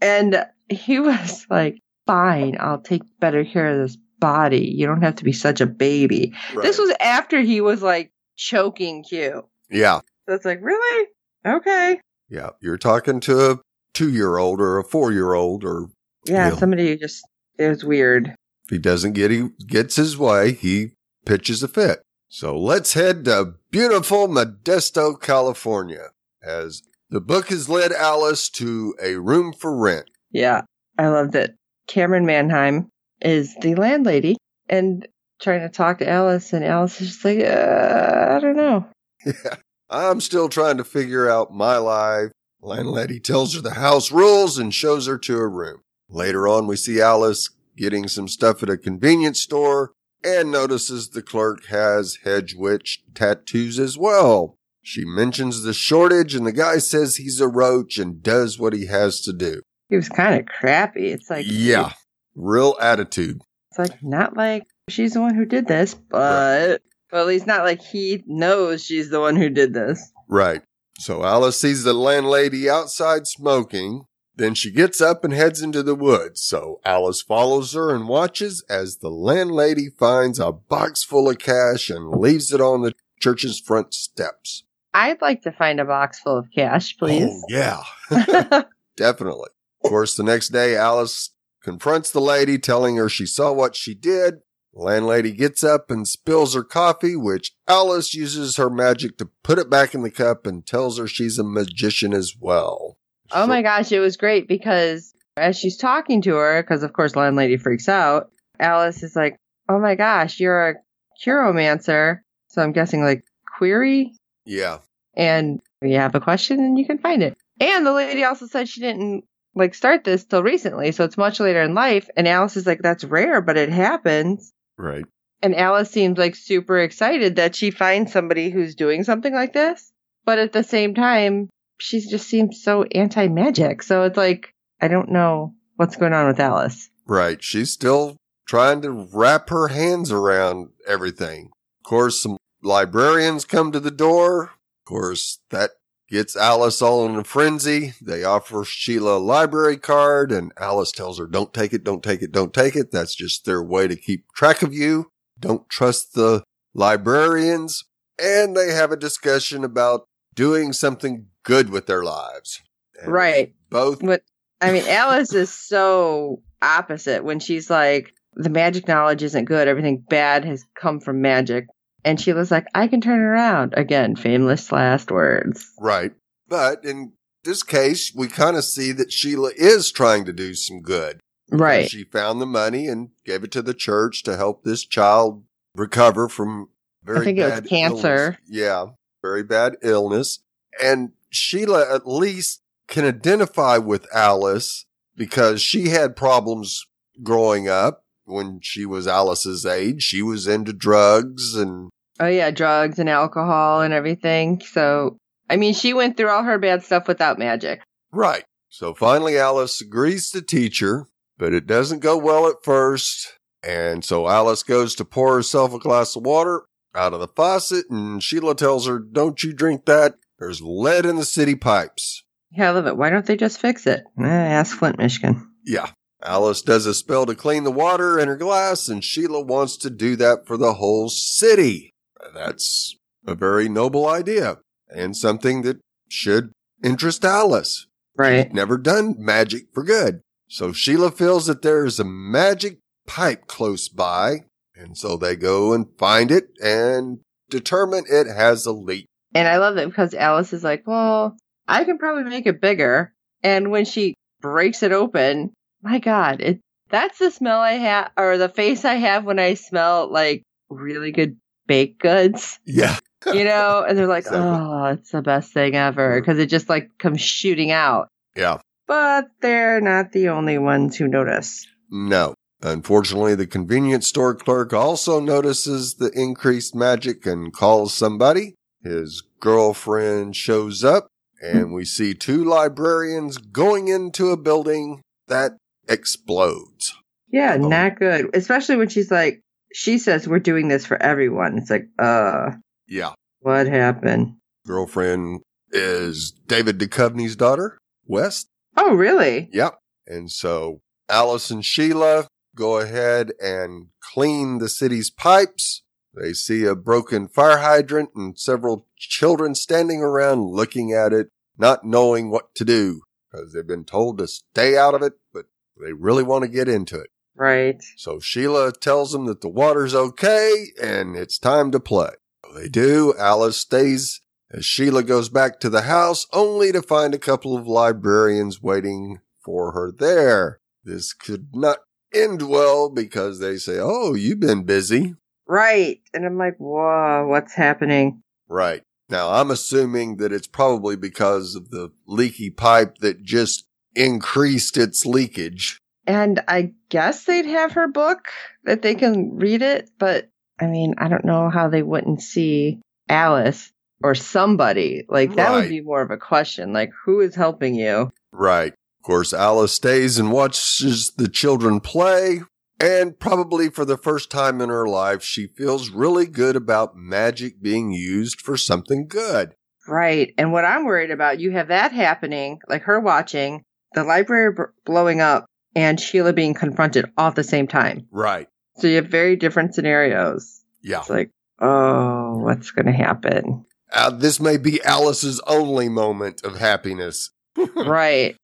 And 0.00 0.46
he 0.68 0.98
was 1.00 1.46
like, 1.50 1.78
fine, 2.06 2.56
I'll 2.60 2.80
take 2.80 3.02
better 3.20 3.44
care 3.44 3.68
of 3.68 3.78
this 3.78 3.96
body. 4.18 4.66
You 4.66 4.86
don't 4.86 5.02
have 5.02 5.16
to 5.16 5.24
be 5.24 5.32
such 5.32 5.60
a 5.60 5.66
baby. 5.66 6.32
This 6.62 6.78
was 6.78 6.94
after 7.00 7.40
he 7.40 7.60
was 7.60 7.82
like 7.82 8.10
choking 8.36 9.02
Q. 9.04 9.46
yeah. 9.70 10.00
So 10.26 10.34
it's 10.34 10.44
like, 10.46 10.60
really? 10.62 11.08
Okay. 11.46 12.00
Yeah. 12.30 12.50
You're 12.60 12.78
talking 12.78 13.20
to 13.20 13.50
a 13.52 13.58
two 13.92 14.10
year 14.10 14.38
old 14.38 14.58
or 14.60 14.78
a 14.78 14.84
four 14.84 15.12
year 15.12 15.34
old, 15.34 15.64
or 15.64 15.88
Yeah, 16.26 16.56
somebody 16.56 16.88
who 16.88 16.96
just, 16.96 17.22
was 17.58 17.84
weird. 17.84 18.28
if 18.28 18.70
he 18.70 18.78
doesn't 18.78 19.12
get 19.12 19.30
he 19.30 19.50
gets 19.66 19.96
his 19.96 20.16
way, 20.16 20.52
he 20.52 20.92
pitches 21.26 21.62
a 21.62 21.68
fit. 21.68 22.00
So 22.34 22.58
let's 22.58 22.94
head 22.94 23.26
to 23.26 23.54
beautiful 23.70 24.26
Modesto, 24.26 25.20
California, 25.20 26.08
as 26.42 26.82
the 27.08 27.20
book 27.20 27.50
has 27.50 27.68
led 27.68 27.92
Alice 27.92 28.48
to 28.50 28.92
a 29.00 29.14
room 29.14 29.52
for 29.52 29.72
rent. 29.72 30.10
Yeah, 30.32 30.62
I 30.98 31.06
love 31.10 31.30
that 31.30 31.52
Camryn 31.86 32.24
Manheim 32.24 32.88
is 33.22 33.54
the 33.60 33.76
landlady 33.76 34.36
and 34.68 35.06
trying 35.40 35.60
to 35.60 35.68
talk 35.68 35.98
to 35.98 36.08
Alice, 36.08 36.52
and 36.52 36.64
Alice 36.64 37.00
is 37.00 37.12
just 37.12 37.24
like, 37.24 37.38
uh, 37.38 38.34
I 38.36 38.40
don't 38.40 38.56
know. 38.56 38.84
Yeah. 39.24 39.54
I'm 39.88 40.20
still 40.20 40.48
trying 40.48 40.78
to 40.78 40.84
figure 40.84 41.30
out 41.30 41.54
my 41.54 41.76
life. 41.76 42.32
Landlady 42.60 43.20
tells 43.20 43.54
her 43.54 43.60
the 43.60 43.74
house 43.74 44.10
rules 44.10 44.58
and 44.58 44.74
shows 44.74 45.06
her 45.06 45.18
to 45.18 45.38
a 45.38 45.46
room. 45.46 45.82
Later 46.08 46.48
on, 46.48 46.66
we 46.66 46.74
see 46.74 47.00
Alice 47.00 47.50
getting 47.76 48.08
some 48.08 48.26
stuff 48.26 48.60
at 48.64 48.70
a 48.70 48.76
convenience 48.76 49.40
store 49.40 49.92
and 50.24 50.50
notices 50.50 51.10
the 51.10 51.22
clerk 51.22 51.66
has 51.66 52.18
hedge 52.24 52.54
witch 52.54 53.02
tattoos 53.14 53.78
as 53.78 53.98
well. 53.98 54.58
She 54.82 55.04
mentions 55.04 55.62
the 55.62 55.72
shortage 55.72 56.34
and 56.34 56.46
the 56.46 56.52
guy 56.52 56.78
says 56.78 57.16
he's 57.16 57.40
a 57.40 57.48
roach 57.48 57.98
and 57.98 58.22
does 58.22 58.58
what 58.58 58.72
he 58.72 58.86
has 58.86 59.20
to 59.22 59.32
do. 59.32 59.62
He 59.88 59.96
was 59.96 60.08
kind 60.08 60.38
of 60.38 60.46
crappy. 60.46 61.08
It's 61.08 61.30
like, 61.30 61.46
yeah. 61.48 61.92
Real 62.34 62.76
attitude. 62.80 63.40
it's 63.70 63.78
like 63.78 64.02
not 64.02 64.36
like 64.36 64.64
she's 64.88 65.14
the 65.14 65.20
one 65.20 65.34
who 65.34 65.44
did 65.44 65.66
this, 65.68 65.94
but 65.94 66.82
well, 67.12 67.22
at 67.22 67.28
least 67.28 67.46
not 67.46 67.64
like 67.64 67.80
he 67.80 68.22
knows 68.26 68.84
she's 68.84 69.10
the 69.10 69.20
one 69.20 69.36
who 69.36 69.48
did 69.48 69.72
this. 69.72 70.10
Right. 70.28 70.62
So 70.98 71.24
Alice 71.24 71.60
sees 71.60 71.84
the 71.84 71.92
landlady 71.94 72.68
outside 72.68 73.26
smoking. 73.26 74.04
Then 74.36 74.54
she 74.54 74.70
gets 74.70 75.00
up 75.00 75.24
and 75.24 75.32
heads 75.32 75.62
into 75.62 75.82
the 75.82 75.94
woods. 75.94 76.42
So 76.42 76.80
Alice 76.84 77.22
follows 77.22 77.72
her 77.74 77.94
and 77.94 78.08
watches 78.08 78.64
as 78.68 78.96
the 78.96 79.10
landlady 79.10 79.90
finds 79.90 80.40
a 80.40 80.50
box 80.50 81.04
full 81.04 81.28
of 81.28 81.38
cash 81.38 81.88
and 81.88 82.10
leaves 82.10 82.52
it 82.52 82.60
on 82.60 82.82
the 82.82 82.94
church's 83.20 83.60
front 83.60 83.94
steps. 83.94 84.64
I'd 84.92 85.20
like 85.20 85.42
to 85.42 85.52
find 85.52 85.80
a 85.80 85.84
box 85.84 86.20
full 86.20 86.38
of 86.38 86.50
cash, 86.54 86.94
oh, 86.96 87.06
please. 87.06 87.28
Oh, 87.28 87.42
yeah. 87.48 87.82
Definitely. 88.96 89.50
Of 89.82 89.90
course, 89.90 90.16
the 90.16 90.22
next 90.22 90.48
day, 90.48 90.76
Alice 90.76 91.30
confronts 91.62 92.10
the 92.10 92.20
lady, 92.20 92.58
telling 92.58 92.96
her 92.96 93.08
she 93.08 93.26
saw 93.26 93.52
what 93.52 93.74
she 93.74 93.94
did. 93.94 94.34
The 94.72 94.80
landlady 94.80 95.32
gets 95.32 95.62
up 95.62 95.90
and 95.90 96.06
spills 96.06 96.54
her 96.54 96.64
coffee, 96.64 97.16
which 97.16 97.52
Alice 97.68 98.14
uses 98.14 98.56
her 98.56 98.70
magic 98.70 99.18
to 99.18 99.30
put 99.42 99.58
it 99.58 99.70
back 99.70 99.94
in 99.94 100.02
the 100.02 100.10
cup 100.10 100.46
and 100.46 100.66
tells 100.66 100.98
her 100.98 101.06
she's 101.06 101.38
a 101.38 101.44
magician 101.44 102.12
as 102.12 102.34
well. 102.38 102.98
Oh 103.34 103.46
my 103.46 103.62
gosh, 103.62 103.90
it 103.92 104.00
was 104.00 104.16
great 104.16 104.46
because 104.48 105.12
as 105.36 105.56
she's 105.58 105.76
talking 105.76 106.22
to 106.22 106.34
her, 106.36 106.62
because 106.62 106.82
of 106.82 106.92
course 106.92 107.16
landlady 107.16 107.56
freaks 107.56 107.88
out, 107.88 108.30
Alice 108.60 109.02
is 109.02 109.16
like, 109.16 109.36
"Oh 109.68 109.78
my 109.78 109.94
gosh, 109.96 110.38
you're 110.40 110.68
a 110.70 110.74
curomancer." 111.22 112.22
So 112.48 112.62
I'm 112.62 112.72
guessing 112.72 113.02
like 113.02 113.24
query, 113.58 114.12
Yeah. 114.44 114.78
and 115.14 115.60
you 115.82 115.96
have 115.96 116.14
a 116.14 116.20
question 116.20 116.60
and 116.60 116.78
you 116.78 116.86
can 116.86 116.98
find 116.98 117.22
it. 117.22 117.36
And 117.60 117.84
the 117.86 117.92
lady 117.92 118.24
also 118.24 118.46
said 118.46 118.68
she 118.68 118.80
didn't 118.80 119.24
like 119.56 119.74
start 119.74 120.04
this 120.04 120.24
till 120.24 120.42
recently, 120.42 120.92
so 120.92 121.04
it's 121.04 121.16
much 121.16 121.40
later 121.40 121.62
in 121.62 121.74
life. 121.74 122.08
And 122.16 122.26
Alice 122.28 122.56
is 122.56 122.66
like, 122.66 122.80
"That's 122.82 123.04
rare, 123.04 123.40
but 123.40 123.56
it 123.56 123.70
happens." 123.70 124.52
Right. 124.78 125.04
And 125.42 125.54
Alice 125.54 125.90
seems 125.90 126.18
like 126.18 126.34
super 126.36 126.78
excited 126.78 127.36
that 127.36 127.54
she 127.54 127.70
finds 127.70 128.12
somebody 128.12 128.50
who's 128.50 128.74
doing 128.74 129.04
something 129.04 129.34
like 129.34 129.52
this. 129.52 129.92
But 130.24 130.38
at 130.38 130.52
the 130.52 130.62
same 130.62 130.94
time, 130.94 131.50
she 131.78 132.00
just 132.00 132.28
seems 132.28 132.62
so 132.62 132.84
anti 132.84 133.28
magic. 133.28 133.82
So 133.82 134.04
it's 134.04 134.16
like, 134.16 134.54
I 134.80 134.88
don't 134.88 135.10
know 135.10 135.54
what's 135.76 135.96
going 135.96 136.12
on 136.12 136.26
with 136.26 136.40
Alice. 136.40 136.90
Right. 137.06 137.42
She's 137.42 137.70
still 137.70 138.16
trying 138.46 138.82
to 138.82 139.08
wrap 139.12 139.50
her 139.50 139.68
hands 139.68 140.12
around 140.12 140.70
everything. 140.86 141.50
Of 141.84 141.88
course, 141.88 142.20
some 142.22 142.36
librarians 142.62 143.44
come 143.44 143.72
to 143.72 143.80
the 143.80 143.90
door. 143.90 144.44
Of 144.44 144.84
course, 144.86 145.40
that 145.50 145.72
gets 146.10 146.36
Alice 146.36 146.82
all 146.82 147.06
in 147.06 147.16
a 147.16 147.24
frenzy. 147.24 147.94
They 148.00 148.24
offer 148.24 148.64
Sheila 148.64 149.16
a 149.16 149.18
library 149.18 149.76
card 149.76 150.30
and 150.30 150.52
Alice 150.58 150.92
tells 150.92 151.18
her, 151.18 151.26
don't 151.26 151.52
take 151.52 151.72
it, 151.72 151.84
don't 151.84 152.02
take 152.02 152.22
it, 152.22 152.32
don't 152.32 152.54
take 152.54 152.76
it. 152.76 152.90
That's 152.90 153.14
just 153.14 153.44
their 153.44 153.62
way 153.62 153.88
to 153.88 153.96
keep 153.96 154.26
track 154.34 154.62
of 154.62 154.72
you. 154.72 155.10
Don't 155.38 155.68
trust 155.68 156.14
the 156.14 156.44
librarians. 156.74 157.84
And 158.22 158.56
they 158.56 158.72
have 158.72 158.92
a 158.92 158.96
discussion 158.96 159.64
about 159.64 160.04
doing 160.34 160.72
something 160.72 161.26
good 161.44 161.70
with 161.70 161.86
their 161.86 162.02
lives. 162.02 162.60
And 163.00 163.12
Right. 163.12 163.54
Both. 163.70 164.02
What 164.02 164.22
I 164.60 164.72
mean, 164.72 164.84
Alice 164.88 165.32
is 165.34 165.52
so 165.52 166.42
opposite 166.62 167.24
when 167.24 167.38
she's 167.40 167.68
like, 167.70 168.12
the 168.34 168.50
magic 168.50 168.88
knowledge 168.88 169.22
isn't 169.22 169.44
good. 169.44 169.68
Everything 169.68 170.04
bad 170.08 170.44
has 170.44 170.64
come 170.74 171.00
from 171.00 171.20
magic. 171.20 171.66
And 172.04 172.20
she 172.20 172.32
was 172.32 172.50
like, 172.50 172.66
I 172.74 172.88
can 172.88 173.00
turn 173.00 173.20
it 173.20 173.24
around. 173.24 173.74
Again, 173.76 174.16
famous 174.16 174.70
last 174.72 175.10
words. 175.10 175.72
Right. 175.78 176.12
But 176.48 176.84
in 176.84 177.12
this 177.44 177.62
case, 177.62 178.12
we 178.14 178.28
kind 178.28 178.56
of 178.56 178.64
see 178.64 178.92
that 178.92 179.12
Sheila 179.12 179.52
is 179.56 179.90
trying 179.90 180.24
to 180.26 180.32
do 180.32 180.54
some 180.54 180.80
good. 180.80 181.20
Right. 181.50 181.88
She 181.88 182.04
found 182.04 182.40
the 182.40 182.46
money 182.46 182.86
and 182.88 183.10
gave 183.24 183.44
it 183.44 183.52
to 183.52 183.62
the 183.62 183.74
church 183.74 184.22
to 184.24 184.36
help 184.36 184.64
this 184.64 184.84
child 184.84 185.44
recover 185.74 186.28
from 186.28 186.68
very 187.02 187.24
think 187.24 187.38
it 187.38 187.44
was 187.44 187.52
bad 187.52 187.68
cancer. 187.68 188.22
illness. 188.24 188.38
Yeah, 188.48 188.86
very 189.22 189.42
bad 189.42 189.76
illness. 189.82 190.40
And 190.82 191.12
Sheila 191.34 191.94
at 191.94 192.06
least 192.06 192.62
can 192.88 193.04
identify 193.04 193.78
with 193.78 194.06
Alice 194.14 194.86
because 195.16 195.62
she 195.62 195.88
had 195.88 196.16
problems 196.16 196.84
growing 197.22 197.68
up 197.68 198.04
when 198.24 198.60
she 198.62 198.84
was 198.86 199.06
Alice's 199.06 199.64
age. 199.64 200.02
She 200.02 200.22
was 200.22 200.46
into 200.46 200.72
drugs 200.72 201.54
and 201.54 201.90
Oh 202.20 202.26
yeah, 202.26 202.50
drugs 202.50 202.98
and 202.98 203.08
alcohol 203.08 203.80
and 203.80 203.92
everything. 203.92 204.60
So 204.60 205.16
I 205.48 205.56
mean, 205.56 205.74
she 205.74 205.92
went 205.92 206.16
through 206.16 206.30
all 206.30 206.42
her 206.42 206.58
bad 206.58 206.82
stuff 206.82 207.08
without 207.08 207.38
magic. 207.38 207.82
Right. 208.12 208.44
So 208.68 208.94
finally, 208.94 209.38
Alice 209.38 209.80
agrees 209.80 210.30
to 210.30 210.42
teach 210.42 210.80
her, 210.80 211.06
but 211.38 211.52
it 211.52 211.66
doesn't 211.66 212.00
go 212.00 212.16
well 212.16 212.48
at 212.48 212.64
first. 212.64 213.38
And 213.62 214.04
so 214.04 214.28
Alice 214.28 214.62
goes 214.62 214.94
to 214.96 215.04
pour 215.04 215.34
herself 215.36 215.72
a 215.72 215.78
glass 215.78 216.16
of 216.16 216.24
water 216.24 216.64
out 216.94 217.12
of 217.12 217.20
the 217.20 217.28
faucet, 217.28 217.86
and 217.90 218.22
Sheila 218.22 218.54
tells 218.54 218.86
her, 218.86 218.98
Don't 218.98 219.42
you 219.42 219.52
drink 219.52 219.86
that. 219.86 220.14
There's 220.38 220.62
lead 220.62 221.06
in 221.06 221.16
the 221.16 221.24
city 221.24 221.54
pipes. 221.54 222.24
Yeah, 222.50 222.68
I 222.68 222.72
love 222.72 222.86
it. 222.86 222.96
Why 222.96 223.10
don't 223.10 223.26
they 223.26 223.36
just 223.36 223.60
fix 223.60 223.86
it? 223.86 224.04
Eh, 224.18 224.24
ask 224.24 224.76
Flint, 224.76 224.98
Michigan. 224.98 225.50
Yeah. 225.64 225.90
Alice 226.22 226.62
does 226.62 226.86
a 226.86 226.94
spell 226.94 227.26
to 227.26 227.34
clean 227.34 227.64
the 227.64 227.70
water 227.70 228.18
in 228.18 228.28
her 228.28 228.36
glass, 228.36 228.88
and 228.88 229.04
Sheila 229.04 229.42
wants 229.42 229.76
to 229.78 229.90
do 229.90 230.16
that 230.16 230.46
for 230.46 230.56
the 230.56 230.74
whole 230.74 231.08
city. 231.08 231.90
That's 232.32 232.96
a 233.26 233.34
very 233.34 233.68
noble 233.68 234.08
idea 234.08 234.58
and 234.88 235.16
something 235.16 235.62
that 235.62 235.80
should 236.08 236.52
interest 236.82 237.24
Alice. 237.24 237.86
Right. 238.16 238.46
She's 238.46 238.54
never 238.54 238.78
done 238.78 239.16
magic 239.18 239.66
for 239.72 239.82
good. 239.82 240.20
So 240.48 240.72
Sheila 240.72 241.10
feels 241.10 241.46
that 241.46 241.62
there 241.62 241.84
is 241.84 241.98
a 241.98 242.04
magic 242.04 242.78
pipe 243.06 243.46
close 243.46 243.88
by. 243.88 244.44
And 244.76 244.96
so 244.96 245.16
they 245.16 245.36
go 245.36 245.72
and 245.72 245.86
find 245.98 246.30
it 246.30 246.48
and 246.62 247.20
determine 247.50 248.04
it 248.08 248.26
has 248.26 248.66
a 248.66 248.72
leak. 248.72 249.06
And 249.34 249.48
I 249.48 249.56
love 249.58 249.76
it 249.78 249.88
because 249.88 250.14
Alice 250.14 250.52
is 250.52 250.62
like, 250.64 250.86
well, 250.86 251.36
I 251.66 251.84
can 251.84 251.98
probably 251.98 252.24
make 252.24 252.46
it 252.46 252.60
bigger. 252.60 253.12
And 253.42 253.70
when 253.70 253.84
she 253.84 254.14
breaks 254.40 254.82
it 254.82 254.92
open, 254.92 255.52
my 255.82 255.98
God, 255.98 256.40
it 256.40 256.60
that's 256.90 257.18
the 257.18 257.30
smell 257.30 257.60
I 257.60 257.72
have 257.72 258.10
or 258.16 258.38
the 258.38 258.48
face 258.48 258.84
I 258.84 258.94
have 258.94 259.24
when 259.24 259.38
I 259.38 259.54
smell 259.54 260.10
like 260.10 260.42
really 260.70 261.10
good 261.12 261.36
baked 261.66 262.00
goods, 262.00 262.58
Yeah. 262.64 262.96
you 263.26 263.42
know? 263.44 263.84
And 263.88 263.96
they're 263.98 264.06
like, 264.06 264.26
Exactly. 264.26 264.40
oh, 264.40 264.84
it's 264.92 265.10
the 265.10 265.22
best 265.22 265.52
thing 265.52 265.74
ever 265.74 266.20
because 266.20 266.38
it 266.38 266.46
just 266.46 266.68
like 266.68 266.90
comes 266.98 267.20
shooting 267.20 267.70
out. 267.70 268.08
Yeah. 268.36 268.58
But 268.86 269.26
they're 269.40 269.80
not 269.80 270.12
the 270.12 270.28
only 270.28 270.58
ones 270.58 270.96
who 270.96 271.08
notice. 271.08 271.66
No. 271.90 272.34
Unfortunately, 272.62 273.34
the 273.34 273.46
convenience 273.46 274.06
store 274.06 274.34
clerk 274.34 274.72
also 274.72 275.20
notices 275.20 275.94
the 275.94 276.10
increased 276.14 276.74
magic 276.74 277.26
and 277.26 277.52
calls 277.52 277.92
somebody. 277.94 278.54
His 278.84 279.22
girlfriend 279.40 280.36
shows 280.36 280.84
up 280.84 281.08
and 281.42 281.72
we 281.72 281.84
see 281.84 282.14
two 282.14 282.44
librarians 282.44 283.38
going 283.38 283.88
into 283.88 284.30
a 284.30 284.36
building 284.36 285.00
that 285.28 285.52
explodes. 285.88 286.94
Yeah, 287.28 287.56
Oh. 287.60 287.68
not 287.68 287.98
good. 287.98 288.30
Especially 288.34 288.76
when 288.76 288.88
she's 288.88 289.10
like, 289.10 289.40
she 289.72 289.98
says 289.98 290.28
we're 290.28 290.38
doing 290.38 290.68
this 290.68 290.86
for 290.86 291.02
everyone. 291.02 291.58
It's 291.58 291.70
like, 291.70 291.88
uh, 291.98 292.52
Yeah. 292.86 293.14
what 293.40 293.66
happened? 293.66 294.36
girlfriend 294.66 295.40
is 295.72 296.32
David 296.46 296.78
Duchovny's 296.78 297.36
daughter, 297.36 297.76
West. 298.06 298.46
Oh, 298.76 298.94
really? 298.94 299.48
Yep. 299.52 299.78
And 300.06 300.30
so 300.30 300.80
Alice 301.08 301.50
and 301.50 301.64
Sheila 301.64 302.28
go 302.56 302.78
ahead 302.78 303.32
and 303.42 303.88
clean 304.12 304.58
the 304.58 304.68
city's 304.68 305.10
pipes. 305.10 305.82
They 306.16 306.32
see 306.32 306.64
a 306.64 306.76
broken 306.76 307.28
fire 307.28 307.58
hydrant 307.58 308.10
and 308.14 308.38
several 308.38 308.86
children 308.96 309.54
standing 309.54 310.00
around 310.00 310.50
looking 310.50 310.92
at 310.92 311.12
it, 311.12 311.28
not 311.58 311.84
knowing 311.84 312.30
what 312.30 312.54
to 312.56 312.64
do 312.64 313.02
because 313.34 313.52
they've 313.52 313.66
been 313.66 313.84
told 313.84 314.18
to 314.18 314.28
stay 314.28 314.76
out 314.76 314.94
of 314.94 315.02
it, 315.02 315.14
but 315.32 315.46
they 315.82 315.92
really 315.92 316.22
want 316.22 316.44
to 316.44 316.48
get 316.48 316.68
into 316.68 316.98
it. 316.98 317.10
Right. 317.36 317.82
So 317.96 318.20
Sheila 318.20 318.72
tells 318.72 319.12
them 319.12 319.26
that 319.26 319.40
the 319.40 319.48
water's 319.48 319.94
okay 319.94 320.66
and 320.80 321.16
it's 321.16 321.38
time 321.38 321.72
to 321.72 321.80
play. 321.80 322.10
They 322.54 322.68
do. 322.68 323.14
Alice 323.18 323.56
stays 323.56 324.20
as 324.50 324.64
Sheila 324.64 325.02
goes 325.02 325.28
back 325.28 325.58
to 325.60 325.68
the 325.68 325.82
house 325.82 326.26
only 326.32 326.70
to 326.70 326.80
find 326.80 327.12
a 327.12 327.18
couple 327.18 327.56
of 327.56 327.66
librarians 327.66 328.62
waiting 328.62 329.20
for 329.44 329.72
her 329.72 329.90
there. 329.90 330.60
This 330.84 331.12
could 331.12 331.48
not 331.54 331.78
end 332.14 332.42
well 332.42 332.88
because 332.88 333.40
they 333.40 333.56
say, 333.56 333.78
Oh, 333.80 334.14
you've 334.14 334.40
been 334.40 334.62
busy. 334.62 335.16
Right. 335.46 336.00
And 336.12 336.24
I'm 336.24 336.38
like, 336.38 336.56
whoa, 336.58 337.26
what's 337.28 337.54
happening? 337.54 338.22
Right. 338.48 338.82
Now 339.08 339.30
I'm 339.32 339.50
assuming 339.50 340.16
that 340.16 340.32
it's 340.32 340.46
probably 340.46 340.96
because 340.96 341.54
of 341.54 341.70
the 341.70 341.90
leaky 342.06 342.50
pipe 342.50 342.98
that 342.98 343.22
just 343.22 343.66
increased 343.94 344.76
its 344.76 345.04
leakage. 345.04 345.78
And 346.06 346.42
I 346.48 346.72
guess 346.88 347.24
they'd 347.24 347.46
have 347.46 347.72
her 347.72 347.88
book 347.88 348.28
that 348.64 348.82
they 348.82 348.94
can 348.94 349.36
read 349.36 349.62
it, 349.62 349.90
but 349.98 350.28
I 350.60 350.66
mean, 350.66 350.94
I 350.98 351.08
don't 351.08 351.24
know 351.24 351.50
how 351.50 351.68
they 351.68 351.82
wouldn't 351.82 352.22
see 352.22 352.80
Alice 353.08 353.72
or 354.02 354.14
somebody. 354.14 355.04
Like, 355.08 355.34
that 355.36 355.48
Right. 355.50 355.60
would 355.62 355.68
be 355.68 355.80
more 355.80 356.02
of 356.02 356.10
a 356.10 356.16
question. 356.16 356.72
Like, 356.72 356.90
who 357.04 357.20
is 357.20 357.34
helping 357.34 357.74
you? 357.74 358.10
Right. 358.32 358.72
Of 358.72 359.06
course, 359.06 359.32
Alice 359.32 359.72
stays 359.72 360.18
and 360.18 360.30
watches 360.30 361.12
the 361.16 361.28
children 361.28 361.80
play. 361.80 362.42
And 362.80 363.18
probably 363.18 363.70
for 363.70 363.84
the 363.84 363.96
first 363.96 364.30
time 364.30 364.60
in 364.60 364.68
her 364.68 364.86
life, 364.86 365.22
she 365.22 365.46
feels 365.46 365.90
really 365.90 366.26
good 366.26 366.56
about 366.56 366.96
magic 366.96 367.62
being 367.62 367.92
used 367.92 368.40
for 368.40 368.56
something 368.56 369.06
good. 369.06 369.54
Right. 369.86 370.32
And 370.38 370.52
what 370.52 370.64
I'm 370.64 370.84
worried 370.84 371.10
about, 371.10 371.40
you 371.40 371.52
have 371.52 371.68
that 371.68 371.92
happening, 371.92 372.60
like 372.68 372.82
her 372.82 372.98
watching, 373.00 373.62
the 373.92 374.04
library 374.04 374.52
b- 374.52 374.62
blowing 374.84 375.20
up, 375.20 375.46
and 375.76 376.00
Sheila 376.00 376.32
being 376.32 376.54
confronted 376.54 377.10
all 377.16 377.28
at 377.28 377.36
the 377.36 377.44
same 377.44 377.66
time. 377.66 378.06
Right. 378.10 378.48
So 378.76 378.86
you 378.86 378.96
have 378.96 379.06
very 379.06 379.36
different 379.36 379.74
scenarios. 379.74 380.62
Yeah. 380.82 381.00
It's 381.00 381.10
like, 381.10 381.30
oh, 381.60 382.38
what's 382.38 382.70
going 382.70 382.86
to 382.86 382.92
happen? 382.92 383.66
Uh, 383.92 384.10
this 384.10 384.40
may 384.40 384.56
be 384.56 384.82
Alice's 384.82 385.40
only 385.46 385.88
moment 385.88 386.44
of 386.44 386.58
happiness. 386.58 387.30
right. 387.76 388.36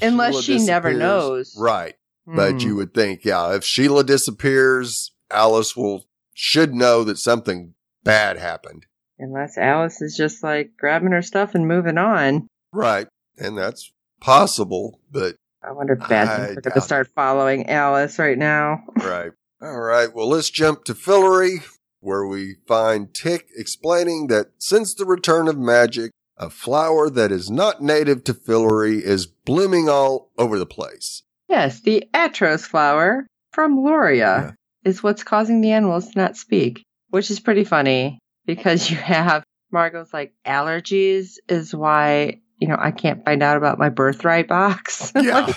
Unless 0.00 0.42
Sheila 0.42 0.60
she 0.60 0.66
never 0.66 0.92
knows. 0.92 1.56
Right. 1.58 1.94
But 2.26 2.52
Hmm. 2.54 2.58
you 2.68 2.76
would 2.76 2.92
think, 2.94 3.24
yeah, 3.24 3.54
if 3.54 3.64
Sheila 3.64 4.02
disappears, 4.04 5.12
Alice 5.30 5.76
will, 5.76 6.06
should 6.34 6.74
know 6.74 7.04
that 7.04 7.18
something 7.18 7.74
bad 8.02 8.36
happened. 8.38 8.86
Unless 9.18 9.56
Alice 9.56 10.02
is 10.02 10.16
just 10.16 10.42
like 10.42 10.72
grabbing 10.78 11.12
her 11.12 11.22
stuff 11.22 11.54
and 11.54 11.66
moving 11.66 11.98
on. 11.98 12.48
Right. 12.72 13.06
And 13.38 13.56
that's 13.56 13.92
possible, 14.20 15.00
but 15.10 15.36
I 15.62 15.72
wonder 15.72 15.94
if 15.94 16.08
bad 16.08 16.28
I 16.28 16.44
are 16.50 16.60
going 16.60 16.74
to 16.74 16.80
start 16.80 17.08
following 17.14 17.68
Alice 17.68 18.18
right 18.18 18.38
now. 18.38 18.80
Right. 18.96 19.32
All 19.62 19.80
right. 19.80 20.12
Well, 20.14 20.28
let's 20.28 20.50
jump 20.50 20.84
to 20.84 20.94
Fillory, 20.94 21.64
where 22.00 22.26
we 22.26 22.56
find 22.68 23.14
Tick 23.14 23.46
explaining 23.56 24.26
that 24.26 24.48
since 24.58 24.94
the 24.94 25.06
return 25.06 25.48
of 25.48 25.56
magic, 25.58 26.10
a 26.36 26.50
flower 26.50 27.08
that 27.08 27.32
is 27.32 27.50
not 27.50 27.82
native 27.82 28.22
to 28.24 28.34
Fillory 28.34 29.00
is 29.00 29.26
blooming 29.26 29.88
all 29.88 30.30
over 30.36 30.58
the 30.58 30.66
place. 30.66 31.22
Yes, 31.48 31.80
the 31.80 32.04
Atros 32.14 32.62
flower 32.66 33.26
from 33.52 33.78
Loria 33.82 34.18
Yeah. 34.18 34.50
is 34.84 35.02
what's 35.02 35.22
causing 35.22 35.60
the 35.60 35.72
animals 35.72 36.10
to 36.10 36.18
not 36.18 36.36
speak, 36.36 36.82
which 37.10 37.30
is 37.30 37.40
pretty 37.40 37.64
funny 37.64 38.18
because 38.46 38.90
you 38.90 38.96
have 38.96 39.44
Margo's 39.72 40.12
like 40.12 40.32
allergies 40.46 41.34
is 41.48 41.74
why, 41.74 42.40
you 42.58 42.68
know, 42.68 42.76
I 42.78 42.90
can't 42.90 43.24
find 43.24 43.42
out 43.42 43.56
about 43.56 43.78
my 43.78 43.88
birthright 43.88 44.48
box. 44.48 45.12
Yeah. 45.20 45.52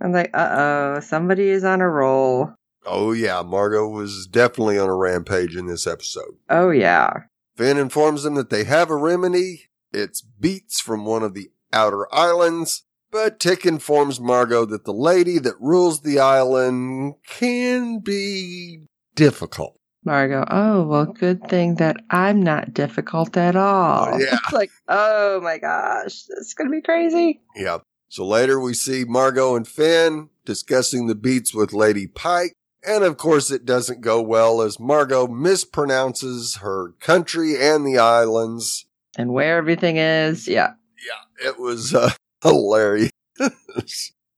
I'm 0.00 0.12
like, 0.12 0.30
uh 0.34 0.48
oh, 0.96 1.00
somebody 1.00 1.48
is 1.48 1.64
on 1.64 1.80
a 1.80 1.88
roll. 1.88 2.50
oh, 2.84 3.12
yeah. 3.12 3.42
Margo 3.42 3.88
was 3.88 4.26
definitely 4.26 4.78
on 4.78 4.88
a 4.88 4.94
rampage 4.94 5.56
in 5.56 5.66
this 5.66 5.86
episode. 5.86 6.34
Oh, 6.50 6.70
yeah. 6.70 7.10
Fen 7.56 7.76
informs 7.78 8.22
them 8.24 8.34
that 8.34 8.50
they 8.50 8.64
have 8.64 8.90
a 8.90 8.96
remedy 8.96 9.64
it's 9.92 10.20
beats 10.20 10.80
from 10.80 11.04
one 11.06 11.22
of 11.22 11.34
the 11.34 11.50
outer 11.72 12.12
islands. 12.12 12.82
But 13.14 13.38
Tick 13.38 13.64
informs 13.64 14.18
Margo 14.18 14.64
that 14.64 14.84
the 14.84 14.92
lady 14.92 15.38
that 15.38 15.54
rules 15.60 16.00
the 16.00 16.18
island 16.18 17.14
can 17.24 18.00
be 18.00 18.88
difficult. 19.14 19.78
Margo, 20.04 20.44
oh, 20.50 20.82
well, 20.82 21.06
good 21.06 21.48
thing 21.48 21.76
that 21.76 21.98
I'm 22.10 22.42
not 22.42 22.74
difficult 22.74 23.36
at 23.36 23.54
all. 23.54 24.14
Oh, 24.14 24.18
yeah. 24.18 24.34
It's 24.42 24.52
like, 24.52 24.70
oh 24.88 25.40
my 25.42 25.58
gosh, 25.58 26.24
this 26.24 26.38
is 26.38 26.54
going 26.54 26.68
to 26.68 26.76
be 26.76 26.82
crazy. 26.82 27.40
Yeah. 27.54 27.78
So 28.08 28.26
later 28.26 28.58
we 28.58 28.74
see 28.74 29.04
Margo 29.04 29.54
and 29.54 29.68
Fen 29.68 30.30
discussing 30.44 31.06
the 31.06 31.14
beats 31.14 31.54
with 31.54 31.72
Lady 31.72 32.08
Pike. 32.08 32.52
And 32.84 33.04
of 33.04 33.16
course 33.16 33.48
it 33.52 33.64
doesn't 33.64 34.00
go 34.00 34.20
well 34.20 34.60
as 34.60 34.80
Margo 34.80 35.28
mispronounces 35.28 36.58
her 36.62 36.94
country 36.98 37.62
and 37.62 37.86
the 37.86 37.96
islands. 37.96 38.86
And 39.16 39.32
where 39.32 39.56
everything 39.56 39.98
is, 39.98 40.48
yeah. 40.48 40.72
Yeah, 41.06 41.48
it 41.48 41.60
was 41.60 41.94
uh, 41.94 42.10
hilarious. 42.44 43.10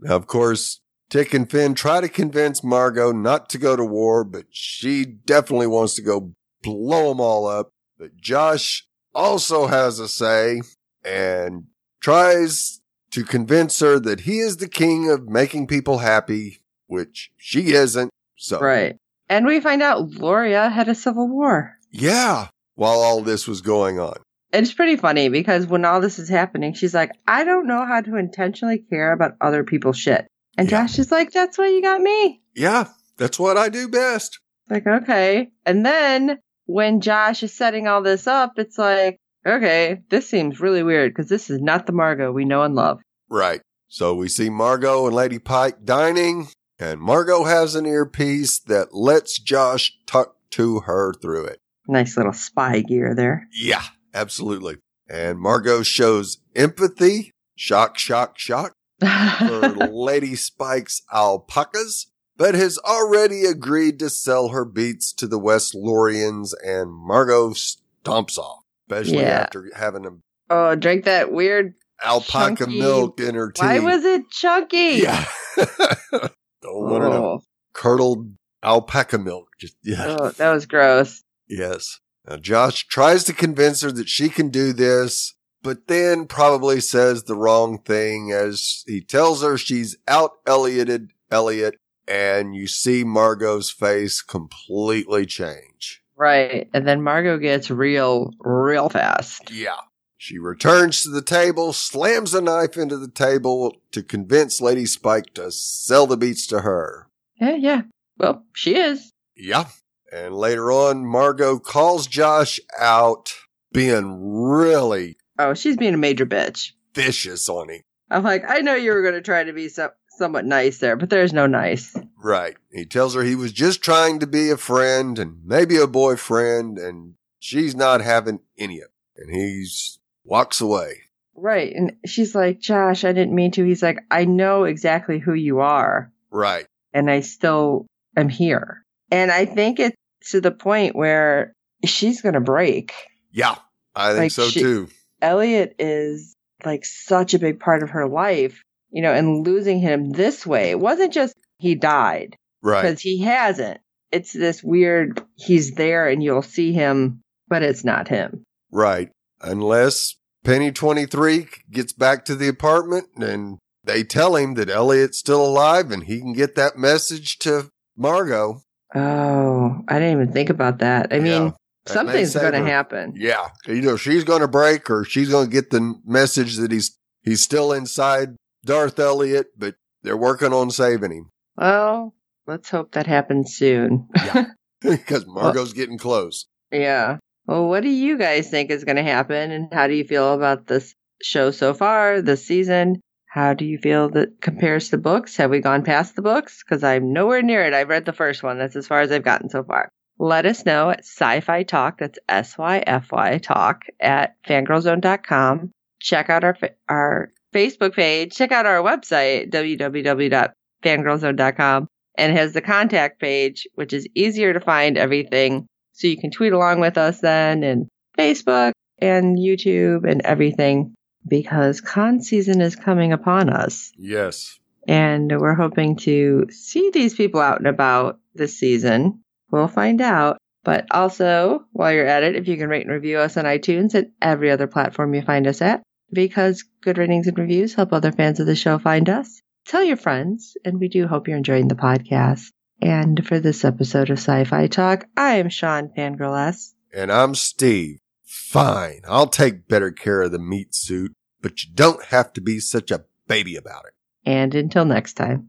now, 0.01 0.17
of 0.17 0.27
course, 0.27 0.81
Tick 1.11 1.35
and 1.35 1.51
Fen 1.51 1.75
try 1.75 2.01
to 2.01 2.09
convince 2.09 2.65
Margo 2.65 3.13
not 3.13 3.49
to 3.51 3.59
go 3.59 3.77
to 3.77 3.85
war, 3.85 4.25
but 4.25 4.47
she 4.51 5.05
definitely 5.05 5.67
wants 5.67 5.95
to 5.95 6.03
go 6.03 6.33
blow 6.63 7.11
them 7.11 7.21
all 7.21 7.47
up. 7.47 7.71
But 7.99 8.17
Josh 8.17 8.87
also 9.15 9.67
has 9.67 9.99
a 9.99 10.09
say 10.09 10.63
and 11.05 11.65
tries 12.01 12.81
to 13.13 13.25
convince 13.25 13.79
her 13.81 13.99
that 14.01 14.21
he 14.21 14.39
is 14.39 14.57
the 14.57 14.69
king 14.69 15.11
of 15.11 15.29
making 15.29 15.67
people 15.67 15.99
happy, 15.99 16.59
which 16.87 17.31
she 17.37 17.73
isn't. 17.73 18.11
So, 18.37 18.59
Right. 18.61 18.97
And 19.29 19.47
we 19.47 19.61
find 19.61 19.83
out 19.83 20.11
Loria 20.11 20.69
had 20.69 20.89
a 20.89 20.95
civil 20.95 21.29
war. 21.29 21.79
yeah, 21.91 22.49
while 22.75 22.99
all 23.01 23.23
this 23.23 23.49
was 23.49 23.61
going 23.61 23.99
on. 23.99 24.17
It's 24.53 24.73
pretty 24.73 24.97
funny 24.97 25.29
because 25.29 25.67
when 25.67 25.85
all 25.85 26.01
this 26.01 26.19
is 26.19 26.29
happening, 26.29 26.73
she's 26.75 26.95
like, 26.95 27.11
I 27.27 27.45
don't 27.45 27.67
know 27.67 27.85
how 27.85 28.01
to 28.01 28.17
intentionally 28.17 28.79
care 28.79 29.13
about 29.13 29.33
other 29.41 29.65
people's 29.65 29.99
shit. 29.99 30.27
And 30.57 30.71
Yeah. 30.71 30.83
Josh 30.87 30.99
is 30.99 31.11
like, 31.11 31.33
that's 31.33 31.59
why 31.59 31.69
you 31.69 31.83
got 31.83 32.01
me. 32.01 32.41
Yeah, 32.55 32.89
that's 33.17 33.39
what 33.39 33.57
I 33.57 33.69
do 33.69 33.89
best. 33.89 34.39
Like, 34.71 34.87
okay. 34.87 35.51
And 35.65 35.85
then 35.85 36.39
when 36.67 37.01
Josh 37.01 37.43
is 37.43 37.53
setting 37.53 37.87
all 37.87 38.03
this 38.03 38.27
up, 38.27 38.59
it's 38.59 38.79
like, 38.79 39.19
okay, 39.47 40.01
this 40.11 40.29
seems 40.29 40.61
really 40.61 40.83
weird 40.83 41.13
because 41.13 41.29
this 41.29 41.51
is 41.51 41.61
not 41.61 41.87
the 41.87 41.93
Margo 41.93 42.33
we 42.33 42.45
know 42.45 42.63
and 42.63 42.75
love. 42.75 43.01
Right. 43.29 43.61
So 43.89 44.15
we 44.15 44.29
see 44.29 44.51
Margo 44.51 45.07
and 45.07 45.15
Lady 45.15 45.39
Pike 45.39 45.85
dining, 45.85 46.49
and 46.79 47.01
Margo 47.01 47.45
has 47.45 47.75
an 47.77 47.87
earpiece 47.87 48.59
that 48.61 48.95
lets 48.95 49.39
Josh 49.39 49.93
talk 50.07 50.35
to 50.51 50.81
her 50.81 51.13
through 51.15 51.45
it. 51.45 51.59
Nice 51.87 52.17
little 52.17 52.33
spy 52.33 52.81
gear 52.81 53.15
there. 53.15 53.47
Yeah, 53.53 53.83
absolutely. 54.17 54.77
And 55.09 55.39
Margo 55.39 55.83
shows 55.83 56.39
empathy, 56.57 57.33
shock, 57.55 57.99
shock, 57.99 58.39
shock, 58.39 58.73
for 59.01 59.69
Lady 59.91 60.35
Spike's 60.35 61.03
alpacas, 61.13 62.11
but 62.37 62.55
has 62.55 62.79
already 62.79 63.45
agreed 63.45 63.99
to 64.01 64.11
sell 64.11 64.49
her 64.49 64.65
beats 64.65 65.13
to 65.15 65.27
the 65.29 65.39
West 65.39 65.75
Lorians, 65.75 66.53
and 66.65 66.91
Margo 66.93 67.51
stomps 67.51 68.37
off, 68.39 68.65
especially 68.91 69.19
Yeah. 69.21 69.43
after 69.45 69.71
having 69.77 70.07
a 70.07 70.11
oh, 70.51 70.75
drink 70.75 71.05
that 71.05 71.31
weird. 71.33 71.75
alpaca 72.05 72.65
Chunky- 72.65 72.81
milk 72.81 73.21
in 73.21 73.35
her 73.37 73.53
tea. 73.53 73.63
Why 73.65 73.79
was 73.79 74.05
it 74.05 74.29
chunky? 74.31 75.03
Yeah. 75.03 75.25
Don't 75.57 76.91
want 76.91 77.03
to. 77.05 77.09
Oh, 77.11 77.43
Curdled 77.73 78.33
alpaca 78.63 79.19
milk. 79.19 79.49
Just, 79.61 79.77
yeah. 79.85 80.17
oh, 80.19 80.31
that 80.31 80.53
was 80.53 80.67
gross. 80.67 81.23
Yes. 81.49 82.01
Now, 82.29 82.37
Josh 82.37 82.87
tries 82.87 83.25
to 83.25 83.33
convince 83.33 83.83
her 83.83 83.93
that 83.93 84.09
she 84.09 84.29
can 84.29 84.49
do 84.49 84.73
this, 84.73 85.35
but 85.63 85.87
then 85.87 86.27
probably 86.27 86.81
says 86.81 87.25
the 87.25 87.37
wrong 87.37 87.79
thing 87.79 88.33
as 88.33 88.83
he 88.87 89.01
tells 89.01 89.43
her 89.43 89.57
she's 89.57 89.97
out 90.09 90.33
Ellioted 90.47 91.11
Eliot, 91.31 91.77
and 92.09 92.55
you 92.55 92.67
see 92.67 93.05
Margo's 93.05 93.71
face 93.71 94.23
completely 94.23 95.27
change. 95.27 96.03
Right. 96.17 96.69
And 96.73 96.87
then 96.87 97.03
Margo 97.03 97.39
gets 97.39 97.71
real, 97.71 98.33
real 98.41 98.89
fast. 98.89 99.51
Yeah. 99.51 99.77
She 100.17 100.39
returns 100.39 101.03
to 101.03 101.11
the 101.11 101.23
table, 101.23 101.73
slams 101.73 102.35
a 102.35 102.41
knife 102.41 102.77
into 102.77 102.97
the 102.97 103.11
table 103.11 103.77
to 103.93 104.03
convince 104.03 104.61
Lady 104.61 104.87
Spike 104.87 105.35
to 105.35 105.53
sell 105.53 106.07
the 106.07 106.17
beats 106.17 106.47
to 106.49 106.63
her. 106.63 107.09
Yeah, 107.41 107.57
yeah. 107.57 107.83
Well, 108.17 108.45
she 108.55 108.77
is. 108.77 109.13
Yeah. 109.37 109.67
And 110.13 110.35
later 110.35 110.71
on, 110.73 111.05
Margo 111.07 111.59
calls 111.59 112.07
Josh 112.07 112.61
out 112.79 113.33
being 113.73 114.21
really 114.23 115.17
Oh, 115.39 115.53
she's 115.55 115.77
being 115.77 115.95
a 115.95 115.99
major 115.99 116.25
bitch. 116.27 116.71
vicious 116.95 117.49
on 117.49 117.69
him. 117.69 117.83
I'm 118.11 118.23
like, 118.23 118.45
I 118.49 118.61
know 118.61 118.75
you 118.75 118.93
were 118.93 119.03
going 119.03 119.15
to 119.15 119.21
try 119.21 119.45
to 119.45 119.53
be 119.53 119.69
so- 119.69 119.91
somewhat 120.11 120.45
nice 120.47 120.79
there, 120.79 120.97
but 120.97 121.11
there's 121.11 121.33
no 121.35 121.47
nice. 121.47 121.95
Right. 122.23 122.57
He 122.73 122.87
tells 122.87 123.15
her 123.15 123.23
he 123.23 123.35
was 123.35 123.53
just 123.53 123.83
trying 123.83 124.21
to 124.21 124.27
be 124.27 124.49
a 124.51 124.57
friend 124.57 125.19
and 125.19 125.41
maybe 125.45 125.77
a 125.77 125.87
boyfriend, 125.87 126.79
and 126.79 127.15
she's 127.39 127.75
not 127.75 128.01
having 128.01 128.41
any 128.57 128.79
of 128.81 128.89
it. 129.17 129.23
And 129.25 129.35
he's 129.35 129.99
walks 130.25 130.61
away. 130.61 131.03
Right. 131.35 131.73
And 131.75 131.97
she's 132.07 132.35
like, 132.35 132.61
Josh, 132.61 133.05
I 133.05 133.13
didn't 133.13 133.35
mean 133.35 133.51
to. 133.53 133.65
He's 133.65 133.83
like, 133.83 133.99
I 134.11 134.25
know 134.25 134.65
exactly 134.65 135.19
who 135.19 135.35
you 135.35 135.61
are, 135.61 136.11
Right. 136.31 136.67
and 136.95 137.11
I 137.11 137.21
still 137.21 137.87
am 138.17 138.29
here. 138.31 138.83
And 139.11 139.31
I 139.31 139.45
think 139.47 139.79
it's 139.81 139.97
to 140.31 140.41
the 140.41 140.51
point 140.51 140.97
where 140.97 141.53
she's 141.85 142.21
going 142.23 142.35
to 142.35 142.41
break. 142.41 142.93
Yeah. 143.33 143.57
I 143.95 144.09
think 144.11 144.19
Like 144.19 144.31
so 144.33 144.49
she- 144.49 144.61
too. 144.61 144.89
Eliot 145.23 145.77
is 145.79 146.35
like 146.65 146.85
such 146.85 147.33
a 147.35 147.39
big 147.39 147.59
part 147.61 147.83
of 147.83 147.91
her 147.91 148.07
life, 148.09 148.61
you 148.91 149.03
know, 149.03 149.13
and 149.13 149.47
losing 149.47 149.79
him 149.81 150.11
this 150.11 150.47
way, 150.47 150.71
it 150.71 150.81
wasn't 150.81 151.13
just 151.13 151.35
he 151.59 151.75
died 151.75 152.37
Right. 152.63 152.83
because 152.83 153.01
he 153.01 153.23
hasn't. 153.23 153.81
It's 154.13 154.33
this 154.33 154.63
weird, 154.63 155.23
he's 155.37 155.73
there 155.75 156.09
and 156.09 156.23
you'll 156.23 156.43
see 156.43 156.73
him, 156.73 157.21
but 157.49 157.63
it's 157.63 157.85
not 157.85 158.09
him. 158.09 158.43
Right. 158.71 159.11
Unless 159.41 160.17
Penny 160.45 160.71
23 160.73 161.49
gets 161.71 161.93
back 161.93 162.25
to 162.27 162.35
the 162.35 162.49
apartment 162.49 163.07
and 163.17 163.59
they 163.85 164.03
tell 164.05 164.37
him 164.37 164.55
that 164.55 164.71
Eliot's 164.71 165.19
still 165.19 165.45
alive 165.45 165.91
and 165.91 166.05
he 166.05 166.21
can 166.21 166.33
get 166.33 166.55
that 166.57 166.77
message 166.77 167.39
to 167.39 167.69
Margo. 167.97 168.63
Oh, 168.97 169.83
I 169.89 169.99
didn't 169.99 170.13
even 170.13 170.33
think 170.33 170.51
about 170.51 170.79
that. 170.79 171.13
I 171.13 171.19
mean, 171.19 171.27
Yeah. 171.27 171.51
That 171.85 171.93
something's 171.93 172.35
going 172.35 172.53
to 172.53 172.65
happen. 172.65 173.13
Yeah. 173.17 173.49
Either 173.69 173.97
she's 173.97 174.25
going 174.25 174.41
to 174.41 174.49
break 174.49 174.91
or 174.91 175.05
she's 175.05 175.29
going 175.29 175.47
to 175.47 175.53
get 175.53 175.71
the 175.71 175.95
message 176.05 176.57
that 176.57 176.73
he's, 176.73 176.99
he's 177.23 177.43
still 177.43 177.73
inside 177.73 178.31
Darth 178.65 178.99
Eliot, 178.99 179.49
but 179.57 179.77
they're 180.03 180.17
working 180.17 180.53
on 180.53 180.71
saving 180.73 181.13
him 181.13 181.31
Well, 181.57 182.13
let's 182.49 182.71
hope 182.71 182.93
that 182.93 183.07
happens 183.07 183.55
soon. 183.55 184.09
because 184.81 185.27
Margo's 185.29 185.73
getting 185.75 185.99
close. 185.99 186.47
yeah. 186.73 187.19
Well, 187.47 187.69
what 187.69 187.85
do 187.85 187.89
you 187.89 188.19
guys 188.19 188.51
think 188.51 188.73
is 188.73 188.83
going 188.83 188.97
to 188.97 189.05
happen, 189.05 189.53
and 189.53 189.73
how 189.73 189.87
do 189.87 189.95
you 189.95 190.03
feel 190.03 190.35
about 190.35 190.67
this 190.67 190.93
show 191.23 191.53
so 191.53 191.73
far, 191.75 192.21
this 192.21 192.45
season? 192.45 192.97
How 193.37 193.53
do 193.53 193.67
you 193.67 193.77
feel 193.77 194.09
that 194.11 194.41
compares 194.41 194.89
to 194.89 194.97
books? 194.97 195.37
Have 195.37 195.51
we 195.51 195.61
gone 195.61 195.85
past 195.85 196.17
the 196.17 196.23
books? 196.23 196.65
Because 196.65 196.83
I'm 196.83 197.13
nowhere 197.13 197.43
near 197.43 197.67
it. 197.67 197.75
I've 197.75 197.91
read 197.91 198.07
the 198.07 198.15
first 198.15 198.43
one. 198.43 198.57
That's 198.57 198.77
as 198.77 198.87
far 198.87 199.03
as 199.03 199.13
I've 199.13 199.23
gotten 199.23 199.51
so 199.51 199.63
far. 199.63 199.91
Let 200.19 200.47
us 200.47 200.65
know 200.65 200.89
at 200.89 201.05
Syfy 201.05 201.69
talk. 201.69 201.99
That's 201.99 202.19
S-Y-F-Y 202.31 203.39
talk 203.39 203.85
at 204.01 204.43
fangirlzone.com. 204.49 205.71
Check 206.01 206.31
out 206.31 206.45
our, 206.45 206.57
our 206.89 207.31
Facebook 207.55 207.95
page. 207.95 208.35
Check 208.35 208.53
out 208.53 208.65
our 208.65 208.83
website, 208.83 209.51
www.fangirlzone.com. 209.51 211.89
And 212.17 212.33
it 212.33 212.37
has 212.39 212.55
the 212.55 212.63
contact 212.63 213.21
page, 213.21 213.69
which 213.75 213.93
is 213.93 214.09
easier 214.15 214.55
to 214.55 214.61
find 214.61 214.97
everything. 214.97 215.67
So 215.93 216.07
you 216.07 216.17
can 216.17 216.31
tweet 216.31 216.55
along 216.55 216.81
with 216.81 216.97
us 216.97 217.21
then 217.21 217.65
and 217.65 217.87
Facebook 218.17 218.73
and 218.99 219.37
YouTube 219.37 220.11
and 220.11 220.23
everything 220.23 220.96
because 221.27 221.81
con 221.81 222.21
season 222.21 222.61
is 222.61 222.77
coming 222.77 223.13
upon 223.13 223.51
us. 223.51 223.93
Yes. 223.97 224.59
And 224.87 225.41
we're 225.41 225.55
hoping 225.55 225.97
to 225.97 226.47
see 226.51 226.91
these 226.91 227.15
people 227.15 227.41
out 227.41 227.59
and 227.59 227.67
about 227.67 228.21
this 228.35 228.59
season. 228.59 229.21
We'll 229.51 229.69
find 229.69 230.01
out. 230.01 230.39
But 230.65 230.87
also, 230.91 231.65
while 231.73 231.93
you're 231.93 232.07
at 232.07 232.25
it, 232.25 232.35
if 232.35 232.49
you 232.49 232.57
can 232.57 232.69
rate 232.69 232.87
and 232.87 232.93
review 232.93 233.19
us 233.19 233.37
on 233.37 233.45
iTunes 233.45 233.95
and 233.95 234.11
every 234.21 234.51
other 234.51 234.67
platform 234.67 235.15
you 235.15 235.23
find 235.23 235.47
us 235.47 235.63
at, 235.63 235.83
because 236.13 236.65
good 236.81 236.99
ratings 236.99 237.29
and 237.29 237.39
reviews 237.39 237.75
help 237.75 237.93
other 237.93 238.13
fans 238.13 238.41
of 238.41 238.47
the 238.47 238.57
show 238.57 238.79
find 238.79 239.09
us. 239.09 239.41
Tell 239.67 239.85
your 239.85 239.97
friends, 239.97 240.57
and 240.65 240.79
we 240.79 240.89
do 240.89 241.07
hope 241.07 241.29
you're 241.29 241.37
enjoying 241.37 241.69
the 241.69 241.75
podcast. 241.75 242.51
And 242.81 243.27
for 243.27 243.41
this 243.41 243.65
episode 243.65 244.11
of 244.11 244.19
Syfy 244.19 244.71
Talk, 244.71 245.07
I 245.17 245.37
am 245.37 245.49
Sean 245.49 245.89
Fangirl 245.97 246.73
And 246.93 247.13
I'm 247.13 247.35
Steve. 247.35 247.99
Fine. 248.37 249.01
I'll 249.09 249.27
take 249.27 249.67
better 249.67 249.91
care 249.91 250.23
of 250.23 250.33
the 250.33 250.39
meat 250.39 250.75
suit, 250.75 251.13
but 251.41 251.65
you 251.65 251.71
don't 251.75 252.05
have 252.07 252.33
to 252.35 252.41
be 252.41 252.61
such 252.61 252.91
a 252.91 253.05
baby 253.27 253.57
about 253.57 253.87
it. 253.87 253.95
And 254.25 254.55
until 254.55 254.85
next 254.85 255.15
time. 255.15 255.49